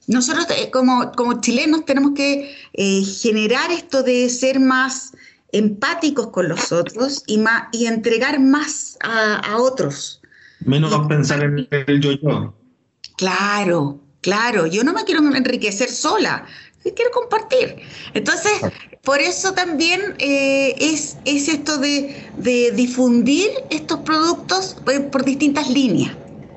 Nosotros 0.07 0.47
eh, 0.49 0.71
como, 0.71 1.11
como 1.11 1.39
chilenos 1.41 1.85
tenemos 1.85 2.13
que 2.15 2.55
eh, 2.73 3.03
generar 3.03 3.71
esto 3.71 4.03
de 4.03 4.29
ser 4.29 4.59
más 4.59 5.13
empáticos 5.51 6.27
con 6.27 6.47
los 6.47 6.71
otros 6.71 7.23
y, 7.27 7.37
más, 7.37 7.67
y 7.71 7.85
entregar 7.85 8.39
más 8.39 8.97
a, 9.01 9.57
otros. 9.57 10.21
Menos 10.61 11.07
pensar 11.07 11.43
en 11.43 11.67
el 11.69 12.01
yo-yo. 12.01 12.53
Claro, 13.17 13.99
claro. 14.21 14.65
Yo 14.65 14.83
no 14.83 14.93
me 14.93 15.03
quiero 15.03 15.21
enriquecer 15.35 15.89
sola, 15.89 16.45
quiero 16.95 17.11
compartir. 17.11 17.77
Entonces, 18.13 18.53
por 19.03 19.21
eso 19.21 19.53
también 19.53 20.15
eh, 20.19 20.75
es, 20.79 21.17
es 21.25 21.47
esto 21.47 21.77
de, 21.77 22.31
difundir 22.75 23.49
estos 23.69 23.99
productos 23.99 24.77
eh, 24.91 24.99
por 24.99 25.23
distintas 25.23 25.69
líneas 25.69 26.11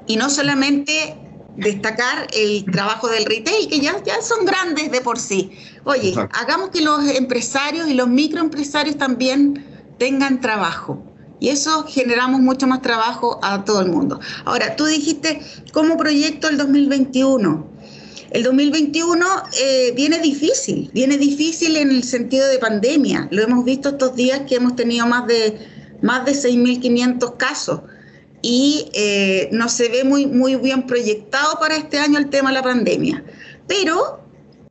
y 0.06 0.16
no 0.16 0.28
solamente 0.28 1.16
destacar 1.56 2.26
el 2.32 2.64
trabajo 2.64 3.08
del 3.08 3.24
retail, 3.26 3.68
que 3.68 3.80
ya, 3.80 4.02
ya 4.04 4.20
son 4.22 4.44
grandes 4.44 4.90
de 4.90 5.00
por 5.00 5.18
sí. 5.18 5.52
Oye, 5.84 6.14
hagamos 6.32 6.70
que 6.70 6.80
los 6.80 7.06
empresarios 7.08 7.88
y 7.88 7.94
los 7.94 8.08
microempresarios 8.08 8.96
también 8.96 9.64
tengan 9.98 10.40
trabajo. 10.40 11.02
Y 11.40 11.48
eso 11.48 11.84
generamos 11.88 12.40
mucho 12.40 12.66
más 12.66 12.82
trabajo 12.82 13.40
a 13.42 13.64
todo 13.64 13.80
el 13.80 13.90
mundo. 13.90 14.20
Ahora, 14.44 14.76
tú 14.76 14.86
dijiste, 14.86 15.42
¿cómo 15.72 15.96
proyecto 15.96 16.48
el 16.48 16.56
2021? 16.56 17.71
El 18.32 18.44
2021 18.44 19.26
eh, 19.60 19.92
viene 19.94 20.18
difícil, 20.18 20.90
viene 20.94 21.18
difícil 21.18 21.76
en 21.76 21.90
el 21.90 22.02
sentido 22.02 22.48
de 22.48 22.58
pandemia. 22.58 23.28
Lo 23.30 23.42
hemos 23.42 23.62
visto 23.62 23.90
estos 23.90 24.16
días 24.16 24.40
que 24.48 24.54
hemos 24.54 24.74
tenido 24.74 25.06
más 25.06 25.26
de, 25.26 25.58
más 26.00 26.24
de 26.24 26.32
6.500 26.32 27.36
casos 27.36 27.82
y 28.40 28.88
eh, 28.94 29.50
no 29.52 29.68
se 29.68 29.90
ve 29.90 30.04
muy, 30.04 30.24
muy 30.26 30.56
bien 30.56 30.86
proyectado 30.86 31.58
para 31.60 31.76
este 31.76 31.98
año 31.98 32.18
el 32.18 32.30
tema 32.30 32.48
de 32.48 32.54
la 32.54 32.62
pandemia. 32.62 33.22
Pero, 33.66 34.24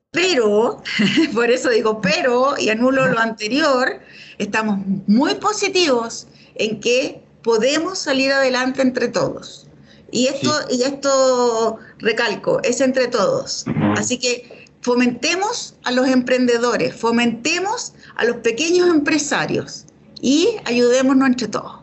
pero, 0.10 0.82
por 1.36 1.52
eso 1.52 1.69
digo 1.69 2.02
pero 2.02 2.56
y 2.58 2.69
anulo 2.69 3.10
lo 3.10 3.19
anterior, 3.19 4.00
estamos 4.39 4.80
muy 5.06 5.36
positivos 5.36 6.26
en 6.56 6.80
que 6.80 7.21
podemos 7.43 8.00
salir 8.00 8.32
adelante 8.32 8.82
entre 8.82 9.08
todos. 9.08 9.67
Y 10.12 10.28
esto, 10.28 10.52
y 10.69 10.84
esto 10.84 11.78
recalco, 12.00 12.62
es 12.63 12.82
entre 12.82 13.08
todos. 13.08 13.65
Así 13.95 14.17
que 14.17 14.67
fomentemos 14.82 15.76
a 15.84 15.91
los 15.91 16.08
emprendedores, 16.08 16.95
fomentemos 16.95 17.93
a 18.17 18.26
los 18.26 18.38
pequeños 18.38 18.89
empresarios 18.89 19.86
y 20.21 20.50
ayudémonos 20.65 21.28
entre 21.28 21.47
todos. 21.47 21.82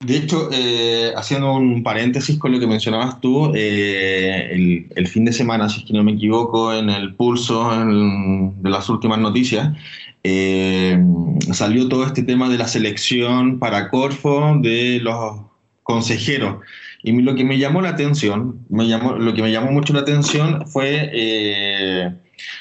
De 0.00 0.18
hecho, 0.18 0.50
eh, 0.52 1.12
haciendo 1.16 1.54
un 1.54 1.82
paréntesis 1.82 2.38
con 2.38 2.52
lo 2.52 2.60
que 2.60 2.66
mencionabas 2.66 3.20
tú, 3.20 3.52
eh, 3.54 4.84
el, 4.94 5.08
fin 5.08 5.24
de 5.24 5.32
semana, 5.32 5.68
si 5.70 5.80
es 5.80 5.86
que 5.86 5.94
no 5.94 6.04
me 6.04 6.12
equivoco, 6.12 6.74
en 6.74 6.90
el 6.90 7.14
pulso 7.14 7.70
de 7.70 8.70
las 8.70 8.88
últimas 8.90 9.18
noticias, 9.18 9.74
eh, 10.22 11.02
salió 11.52 11.88
todo 11.88 12.04
este 12.04 12.22
tema 12.22 12.50
de 12.50 12.58
la 12.58 12.68
selección 12.68 13.58
para 13.58 13.88
Corfo 13.88 14.58
de 14.60 15.00
los 15.00 15.36
consejeros. 15.82 16.58
Y 17.06 17.12
lo 17.20 17.34
que 17.34 17.44
me 17.44 17.58
llamó 17.58 17.82
la 17.82 17.90
atención, 17.90 18.64
me 18.70 18.88
llamó, 18.88 19.12
lo 19.12 19.34
que 19.34 19.42
me 19.42 19.52
llamó 19.52 19.70
mucho 19.70 19.92
la 19.92 20.00
atención 20.00 20.66
fue 20.66 21.10
eh, 21.12 22.14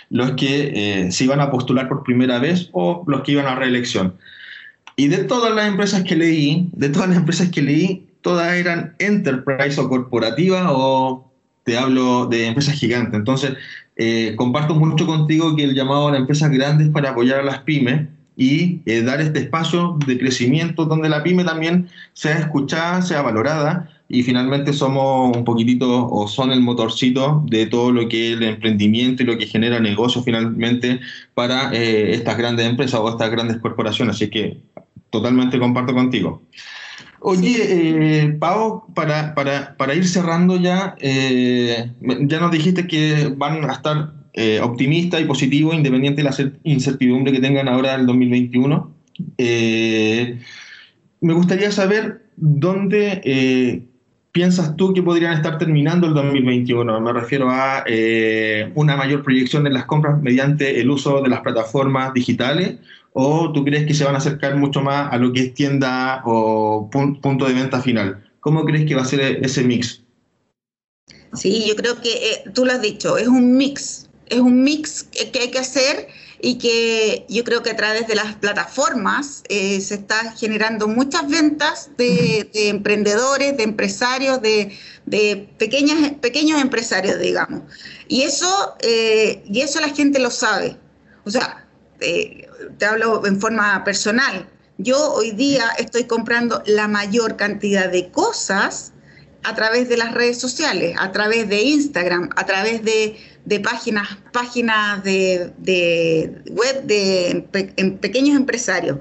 los 0.09 0.31
que 0.31 0.73
eh, 1.05 1.11
se 1.13 1.23
iban 1.23 1.39
a 1.39 1.49
postular 1.49 1.87
por 1.87 2.03
primera 2.03 2.39
vez 2.39 2.69
o 2.73 3.05
los 3.07 3.21
que 3.21 3.31
iban 3.31 3.45
a 3.45 3.55
reelección. 3.55 4.15
Y 4.97 5.07
de 5.07 5.23
todas 5.23 5.55
las 5.55 5.69
empresas 5.69 6.03
que 6.03 6.17
leí, 6.17 6.69
de 6.73 6.89
todas 6.89 7.07
las 7.07 7.17
empresas 7.19 7.51
que 7.51 7.61
leí, 7.61 8.05
todas 8.19 8.53
eran 8.53 8.95
enterprise 8.99 9.79
o 9.79 9.87
corporativa 9.87 10.73
o 10.73 11.31
te 11.63 11.77
hablo 11.77 12.25
de 12.25 12.47
empresas 12.47 12.75
gigantes. 12.75 13.13
Entonces, 13.13 13.53
eh, 13.95 14.33
comparto 14.35 14.75
mucho 14.75 15.05
contigo 15.05 15.55
que 15.55 15.63
el 15.63 15.73
llamado 15.73 16.09
a 16.09 16.11
las 16.11 16.19
empresas 16.19 16.51
grandes 16.51 16.89
para 16.89 17.11
apoyar 17.11 17.39
a 17.39 17.43
las 17.43 17.59
pymes 17.59 18.09
y 18.35 18.81
dar 19.03 19.21
este 19.21 19.39
espacio 19.39 19.97
de 20.05 20.17
crecimiento 20.17 20.85
donde 20.85 21.07
la 21.07 21.23
pyme 21.23 21.45
también 21.45 21.87
sea 22.11 22.39
escuchada, 22.39 23.01
sea 23.03 23.21
valorada 23.21 23.92
y 24.13 24.21
finalmente 24.21 24.73
somos 24.73 25.35
un 25.35 25.43
poquitito 25.43 26.07
o 26.07 26.27
son 26.27 26.51
el 26.51 26.61
motorcito 26.61 27.43
de 27.47 27.65
todo 27.65 27.91
lo 27.91 28.07
que 28.07 28.31
es 28.31 28.37
el 28.37 28.43
emprendimiento 28.43 29.23
y 29.23 29.25
lo 29.25 29.37
que 29.39 29.47
genera 29.47 29.79
negocio 29.79 30.21
finalmente 30.21 30.99
para 31.33 31.73
eh, 31.73 32.13
estas 32.13 32.37
grandes 32.37 32.67
empresas 32.67 32.99
o 32.99 33.09
estas 33.09 33.31
grandes 33.31 33.57
corporaciones. 33.57 34.15
Así 34.15 34.29
que 34.29 34.59
totalmente 35.09 35.57
comparto 35.57 35.95
contigo. 35.95 36.43
Oye, 37.21 37.55
eh, 37.69 38.29
Pau, 38.37 38.83
para, 38.93 39.33
para, 39.33 39.75
para, 39.77 39.95
ir 39.95 40.05
cerrando 40.05 40.57
ya, 40.57 40.95
eh, 40.99 41.89
ya 42.01 42.39
nos 42.39 42.51
dijiste 42.51 42.85
que 42.85 43.33
van 43.35 43.67
a 43.67 43.73
estar 43.73 44.13
eh, 44.33 44.59
optimistas 44.61 45.21
y 45.21 45.25
positivos, 45.25 45.73
independiente 45.73 46.21
de 46.21 46.29
la 46.29 46.51
incertidumbre 46.63 47.31
que 47.31 47.39
tengan 47.39 47.67
ahora 47.67 47.95
el 47.95 48.05
2021. 48.05 48.93
me 51.21 51.33
gustaría 51.33 51.71
saber 51.71 52.25
dónde 52.35 53.87
piensas 54.33 54.75
tú 54.75 54.93
que 54.93 55.03
podrían 55.03 55.33
estar 55.33 55.57
terminando 55.57 56.07
el 56.07 56.13
2021? 56.15 56.99
Me 56.99 57.13
refiero 57.13 57.49
a 57.49 57.83
eh, 57.85 58.71
una 58.75 58.97
mayor 58.97 59.23
proyección 59.23 59.65
en 59.67 59.73
las 59.73 59.85
compras 59.85 60.21
mediante 60.21 60.81
el 60.81 60.89
uso 60.89 61.21
de 61.21 61.29
las 61.29 61.41
plataformas 61.41 62.13
digitales 62.13 62.79
o 63.13 63.53
tú 63.53 63.63
crees 63.63 63.85
que 63.85 63.93
se 63.93 64.03
van 64.03 64.15
a 64.15 64.17
acercar 64.17 64.57
mucho 64.57 64.81
más 64.81 65.13
a 65.13 65.17
lo 65.17 65.31
que 65.31 65.41
es 65.41 65.53
tienda 65.53 66.23
o 66.25 66.89
punto 66.89 67.45
de 67.45 67.53
venta 67.53 67.79
final? 67.79 68.23
¿Cómo 68.39 68.65
crees 68.65 68.85
que 68.85 68.95
va 68.95 69.03
a 69.03 69.05
ser 69.05 69.21
ese 69.45 69.63
mix? 69.63 70.01
Sí, 71.33 71.65
yo 71.67 71.75
creo 71.75 72.01
que 72.01 72.09
eh, 72.09 72.43
tú 72.53 72.65
lo 72.65 72.73
has 72.73 72.81
dicho, 72.81 73.17
es 73.17 73.27
un 73.27 73.55
mix, 73.55 74.09
es 74.27 74.39
un 74.39 74.63
mix 74.63 75.03
que 75.03 75.39
hay 75.39 75.51
que 75.51 75.59
hacer 75.59 76.07
y 76.45 76.57
que 76.57 77.25
yo 77.29 77.45
creo 77.45 77.63
que 77.63 77.69
a 77.69 77.77
través 77.77 78.05
de 78.05 78.15
las 78.15 78.35
plataformas 78.35 79.43
eh, 79.47 79.79
se 79.79 79.93
está 79.93 80.33
generando 80.33 80.89
muchas 80.89 81.29
ventas 81.29 81.89
de, 81.95 82.49
emprendedores, 82.53 83.55
de 83.55 83.63
empresarios, 83.63 84.41
de, 84.41 84.77
pequeñas, 85.57 86.11
pequeños 86.19 86.61
empresarios, 86.61 87.17
digamos. 87.17 87.61
Y 88.09 88.23
eso, 88.23 88.75
eh, 88.81 89.41
y 89.45 89.61
eso 89.61 89.79
la 89.79 89.87
gente 89.87 90.19
lo 90.19 90.29
sabe. 90.29 90.75
O 91.23 91.31
sea, 91.31 91.65
eh, 92.01 92.45
te 92.77 92.85
hablo 92.87 93.25
en 93.25 93.39
forma 93.39 93.81
personal. 93.85 94.45
Yo 94.77 95.13
hoy 95.13 95.31
día 95.31 95.69
estoy 95.77 96.03
comprando 96.07 96.61
la 96.65 96.89
mayor 96.89 97.37
cantidad 97.37 97.87
de 97.89 98.11
cosas 98.11 98.92
a 99.43 99.55
través 99.55 99.89
de 99.89 99.97
las 99.97 100.13
redes 100.13 100.39
sociales, 100.39 100.95
a 100.99 101.11
través 101.11 101.49
de 101.49 101.61
Instagram, 101.61 102.29
a 102.35 102.45
través 102.45 102.83
de 102.83 103.17
de 103.45 103.59
páginas, 103.59 104.07
páginas 104.31 105.03
de, 105.03 105.51
web 106.49 106.83
de 106.83 107.47
pequeños 107.99 108.37
empresarios. 108.37 108.99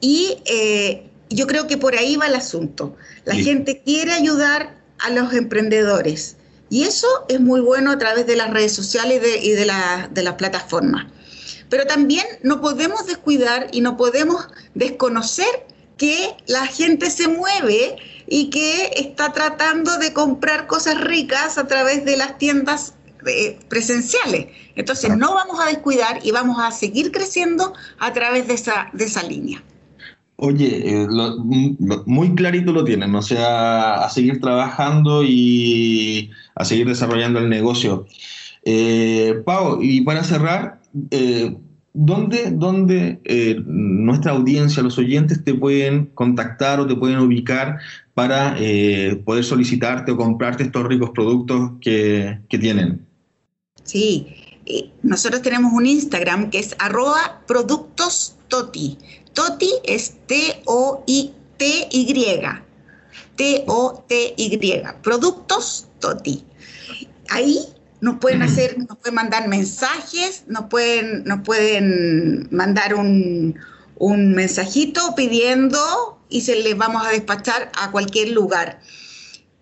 Y 0.00 0.38
eh, 0.46 1.10
yo 1.30 1.46
creo 1.46 1.66
que 1.66 1.76
por 1.76 1.96
ahí 1.96 2.16
va 2.16 2.26
el 2.26 2.34
asunto. 2.34 2.96
La 3.24 3.34
gente 3.34 3.82
quiere 3.84 4.12
ayudar 4.12 4.76
a 4.98 5.10
los 5.10 5.32
emprendedores. 5.32 6.36
Y 6.70 6.84
eso 6.84 7.06
es 7.28 7.40
muy 7.40 7.60
bueno 7.60 7.90
a 7.90 7.98
través 7.98 8.26
de 8.26 8.36
las 8.36 8.50
redes 8.50 8.72
sociales 8.72 9.20
y 9.42 9.50
de, 9.50 9.66
de 10.10 10.22
las 10.22 10.34
plataformas. 10.34 11.06
Pero 11.68 11.86
también 11.86 12.24
no 12.42 12.60
podemos 12.60 13.06
descuidar 13.06 13.68
y 13.72 13.80
no 13.80 13.96
podemos 13.96 14.48
desconocer 14.74 15.66
que 15.96 16.34
la 16.46 16.66
gente 16.66 17.10
se 17.10 17.28
mueve 17.28 17.96
y 18.34 18.48
que 18.48 18.92
está 18.96 19.30
tratando 19.34 19.98
de 19.98 20.14
comprar 20.14 20.66
cosas 20.66 20.98
ricas 20.98 21.58
a 21.58 21.66
través 21.66 22.06
de 22.06 22.16
las 22.16 22.38
tiendas 22.38 22.94
presenciales. 23.68 24.46
Entonces 24.74 25.14
no 25.18 25.34
vamos 25.34 25.60
a 25.60 25.66
descuidar 25.66 26.18
y 26.24 26.30
vamos 26.30 26.56
a 26.58 26.70
seguir 26.70 27.12
creciendo 27.12 27.74
a 27.98 28.10
través 28.14 28.48
de 28.48 28.54
esa, 28.54 28.88
de 28.94 29.04
esa 29.04 29.22
línea. 29.22 29.62
Oye, 30.36 31.02
eh, 31.02 31.06
muy 32.06 32.34
clarito 32.34 32.72
lo 32.72 32.84
tienen, 32.84 33.14
o 33.14 33.20
sea, 33.20 34.02
a 34.02 34.08
seguir 34.08 34.40
trabajando 34.40 35.22
y 35.22 36.30
a 36.54 36.64
seguir 36.64 36.88
desarrollando 36.88 37.38
el 37.38 37.50
negocio. 37.50 38.06
Eh, 38.64 39.42
Pau, 39.44 39.82
y 39.82 40.00
para 40.00 40.24
cerrar, 40.24 40.80
eh, 41.10 41.54
¿dónde, 41.92 42.50
dónde 42.50 43.20
eh, 43.24 43.62
nuestra 43.66 44.32
audiencia, 44.32 44.82
los 44.82 44.98
oyentes, 44.98 45.42
te 45.44 45.54
pueden 45.54 46.06
contactar 46.14 46.80
o 46.80 46.86
te 46.86 46.96
pueden 46.96 47.18
ubicar 47.18 47.78
para 48.14 48.56
poder 49.24 49.44
solicitarte 49.44 50.12
o 50.12 50.16
comprarte 50.16 50.64
estos 50.64 50.84
ricos 50.86 51.10
productos 51.10 51.72
que, 51.80 52.40
que 52.48 52.58
tienen? 52.58 53.06
Sí, 53.84 54.26
nosotros 55.02 55.42
tenemos 55.42 55.72
un 55.72 55.86
Instagram 55.86 56.50
que 56.50 56.58
es 56.58 56.74
arroba 56.78 57.42
productos 57.46 58.36
toti. 58.48 58.98
Toti 59.32 59.70
es 59.84 60.14
T-O-I-T-Y. 60.26 62.04
T-O-T-Y. 63.36 64.82
Productos 65.02 65.88
toti. 66.00 66.44
Ahí 67.30 67.58
nos 68.02 68.18
pueden 68.18 68.42
hacer, 68.48 68.76
nos 68.76 68.98
pueden 68.98 69.14
mandar 69.14 69.48
mensajes, 69.48 70.44
nos 70.48 70.66
pueden, 70.66 71.24
nos 71.24 71.40
pueden 71.40 72.48
mandar 72.50 72.94
un, 72.94 73.58
un 73.96 74.34
mensajito 74.34 75.14
pidiendo 75.16 75.78
y 76.28 76.42
se 76.42 76.56
les 76.56 76.76
vamos 76.76 77.06
a 77.06 77.10
despachar 77.10 77.72
a 77.80 77.90
cualquier 77.90 78.30
lugar. 78.30 78.80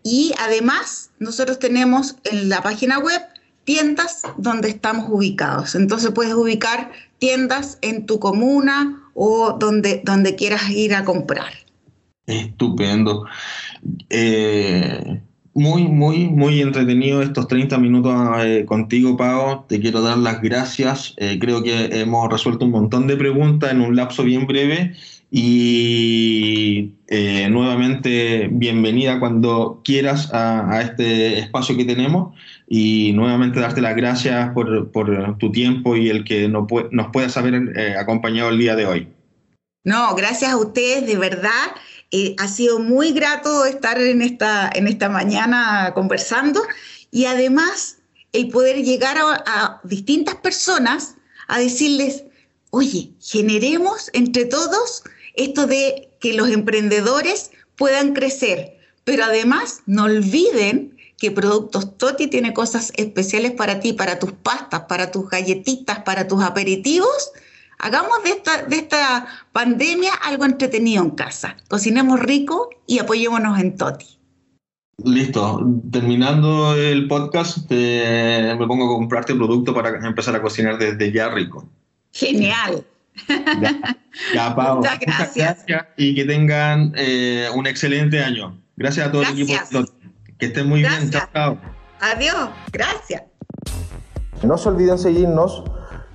Y 0.03 0.33
además, 0.39 1.11
nosotros 1.19 1.59
tenemos 1.59 2.17
en 2.25 2.49
la 2.49 2.63
página 2.63 2.99
web 2.99 3.21
tiendas 3.65 4.23
donde 4.39 4.71
estamos 4.71 5.07
ubicados. 5.11 5.75
Entonces 5.75 6.11
puedes 6.13 6.35
ubicar 6.35 6.91
tiendas 7.19 7.79
en 7.83 8.07
tu 8.07 8.19
comuna 8.19 9.11
o 9.15 9.53
donde, 9.53 10.01
donde 10.05 10.35
quieras 10.35 10.71
ir 10.71 10.95
a 10.95 11.05
comprar. 11.05 11.53
Estupendo. 12.27 13.27
Eh, 14.09 15.21
muy, 15.61 15.83
muy, 15.83 16.29
muy 16.29 16.63
entretenido 16.63 17.21
estos 17.21 17.47
30 17.47 17.77
minutos 17.77 18.15
eh, 18.39 18.65
contigo, 18.67 19.17
Pau. 19.17 19.67
Te 19.69 19.79
quiero 19.79 20.01
dar 20.01 20.17
las 20.17 20.41
gracias. 20.41 21.13
Eh, 21.19 21.39
creo 21.39 21.63
que 21.63 22.01
hemos 22.01 22.31
resuelto 22.31 22.65
un 22.65 22.71
montón 22.71 23.07
de 23.07 23.17
preguntas 23.17 23.71
en 23.71 23.83
un 23.83 23.95
lapso 23.95 24.25
bien 24.25 24.47
breve. 24.47 24.95
Y 25.31 26.95
eh, 27.09 27.49
nuevamente, 27.51 28.49
bienvenida 28.51 29.21
cuando 29.21 29.83
quieras 29.85 30.31
a, 30.33 30.81
este 30.81 31.39
espacio 31.39 31.77
que 31.77 31.85
tenemos. 31.85 32.35
Y 32.67 33.13
nuevamente 33.13 33.61
darte 33.61 33.83
las 33.83 33.95
gracias 33.95 34.55
por, 34.55 34.91
por 34.91 35.37
tu 35.37 35.53
tiempo 35.53 35.95
y 35.95 36.09
el 36.09 36.25
que 36.25 36.49
nos, 36.49 36.65
nos 36.91 37.09
puedas 37.13 37.37
haber 37.37 37.97
acompañado 37.99 38.49
el 38.49 38.59
día 38.59 38.77
de 38.77 38.87
hoy. 38.87 39.09
No, 39.85 40.15
gracias 40.15 40.53
a 40.53 40.57
ustedes, 40.57 41.07
de 41.07 41.19
verdad. 41.19 41.51
Eh, 42.13 42.35
ha 42.39 42.49
sido 42.49 42.81
muy 42.81 43.13
grato 43.13 43.65
estar 43.65 44.01
en 44.01 44.21
esta, 44.21 44.69
en 44.75 44.89
esta 44.89 45.09
mañana 45.09 45.93
conversando 45.95 46.61
y 47.13 47.27
además 47.27 47.99
el 48.33 48.49
poder 48.49 48.83
llegar 48.83 49.17
a, 49.19 49.81
distintas 49.85 50.35
personas 50.37 51.15
a 51.47 51.61
decirles, 51.61 52.25
oye, 52.71 53.13
generemos 53.21 54.11
entre 54.13 54.45
todos 54.45 55.05
esto 55.35 55.67
de 55.67 56.11
que 56.21 56.35
los 56.35 56.49
emprendedores 56.49 57.53
puedan 57.77 58.13
crecer, 58.13 58.77
pero 59.05 59.25
además 59.25 59.81
no 59.87 60.05
olviden 60.05 60.97
que 61.17 61.31
Productos 61.31 61.97
Toti 61.97 62.27
tiene 62.27 62.53
cosas 62.55 62.93
especiales 62.97 63.53
para 63.53 63.79
ti, 63.79 63.93
para 63.93 64.19
tus 64.19 64.33
pastas, 64.33 64.83
para 64.89 65.13
tus 65.13 65.29
galletitas, 65.29 66.01
para 66.01 66.27
tus 66.27 66.43
aperitivos 66.43 67.31
Hagamos 67.83 68.23
de 68.25 68.31
esta, 68.31 68.65
de 68.65 68.77
esta 68.77 69.27
pandemia 69.53 70.13
algo 70.23 70.45
entretenido 70.45 71.03
en 71.03 71.11
casa. 71.11 71.57
Cocinemos 71.69 72.21
rico 72.21 72.69
y 72.87 72.99
apoyémonos 72.99 73.59
en 73.59 73.75
Toti. 73.75 74.19
Listo. 75.03 75.67
Terminando 75.91 76.75
el 76.75 77.09
podcast, 77.09 77.71
me 77.71 78.67
pongo 78.67 78.85
a 78.85 78.89
comprarte 78.99 79.35
producto 79.35 79.73
para 79.73 80.07
empezar 80.07 80.37
a 80.37 80.43
cocinar 80.43 80.77
desde 80.77 81.11
ya 81.11 81.31
rico. 81.31 81.67
Genial. 82.13 82.85
Ya, 84.35 84.55
Pau. 84.57 84.77
Muchas 84.77 85.01
gracias. 85.01 85.65
Y 85.97 86.15
que 86.15 86.27
tengan 86.27 86.93
eh, 86.97 87.49
un 87.55 87.67
excelente 87.67 88.23
año. 88.23 88.61
Gracias 88.77 89.09
a 89.09 89.11
todo 89.11 89.23
el 89.23 89.29
equipo. 89.29 89.55
Que 90.39 90.47
estén 90.47 90.69
muy 90.69 90.81
bien. 90.81 91.11
chao. 91.11 91.59
Adiós. 92.01 92.51
Gracias. 92.73 93.23
No 94.43 94.59
se 94.59 94.69
olviden 94.69 94.99
seguirnos 94.99 95.65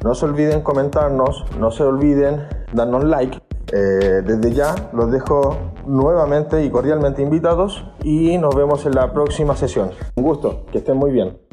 no 0.06 0.14
se 0.14 0.26
olviden 0.26 0.62
comentarnos, 0.62 1.46
no 1.60 1.72
se 1.72 1.82
olviden 1.82 2.48
darnos 2.72 3.04
like. 3.04 3.40
Eh, 3.74 4.22
desde 4.24 4.54
ya 4.54 4.76
los 4.94 5.12
dejo 5.12 5.58
nuevamente 5.88 6.64
y 6.64 6.70
cordialmente 6.70 7.24
invitados 7.24 7.84
y 8.04 8.38
nos 8.38 8.56
vemos 8.56 8.86
en 8.86 8.94
la 8.94 9.12
próxima 9.12 9.56
sesión. 9.56 9.90
Un 10.16 10.24
gusto, 10.24 10.68
que 10.72 10.78
estén 10.78 10.98
muy 10.98 11.10
bien. 11.10 11.45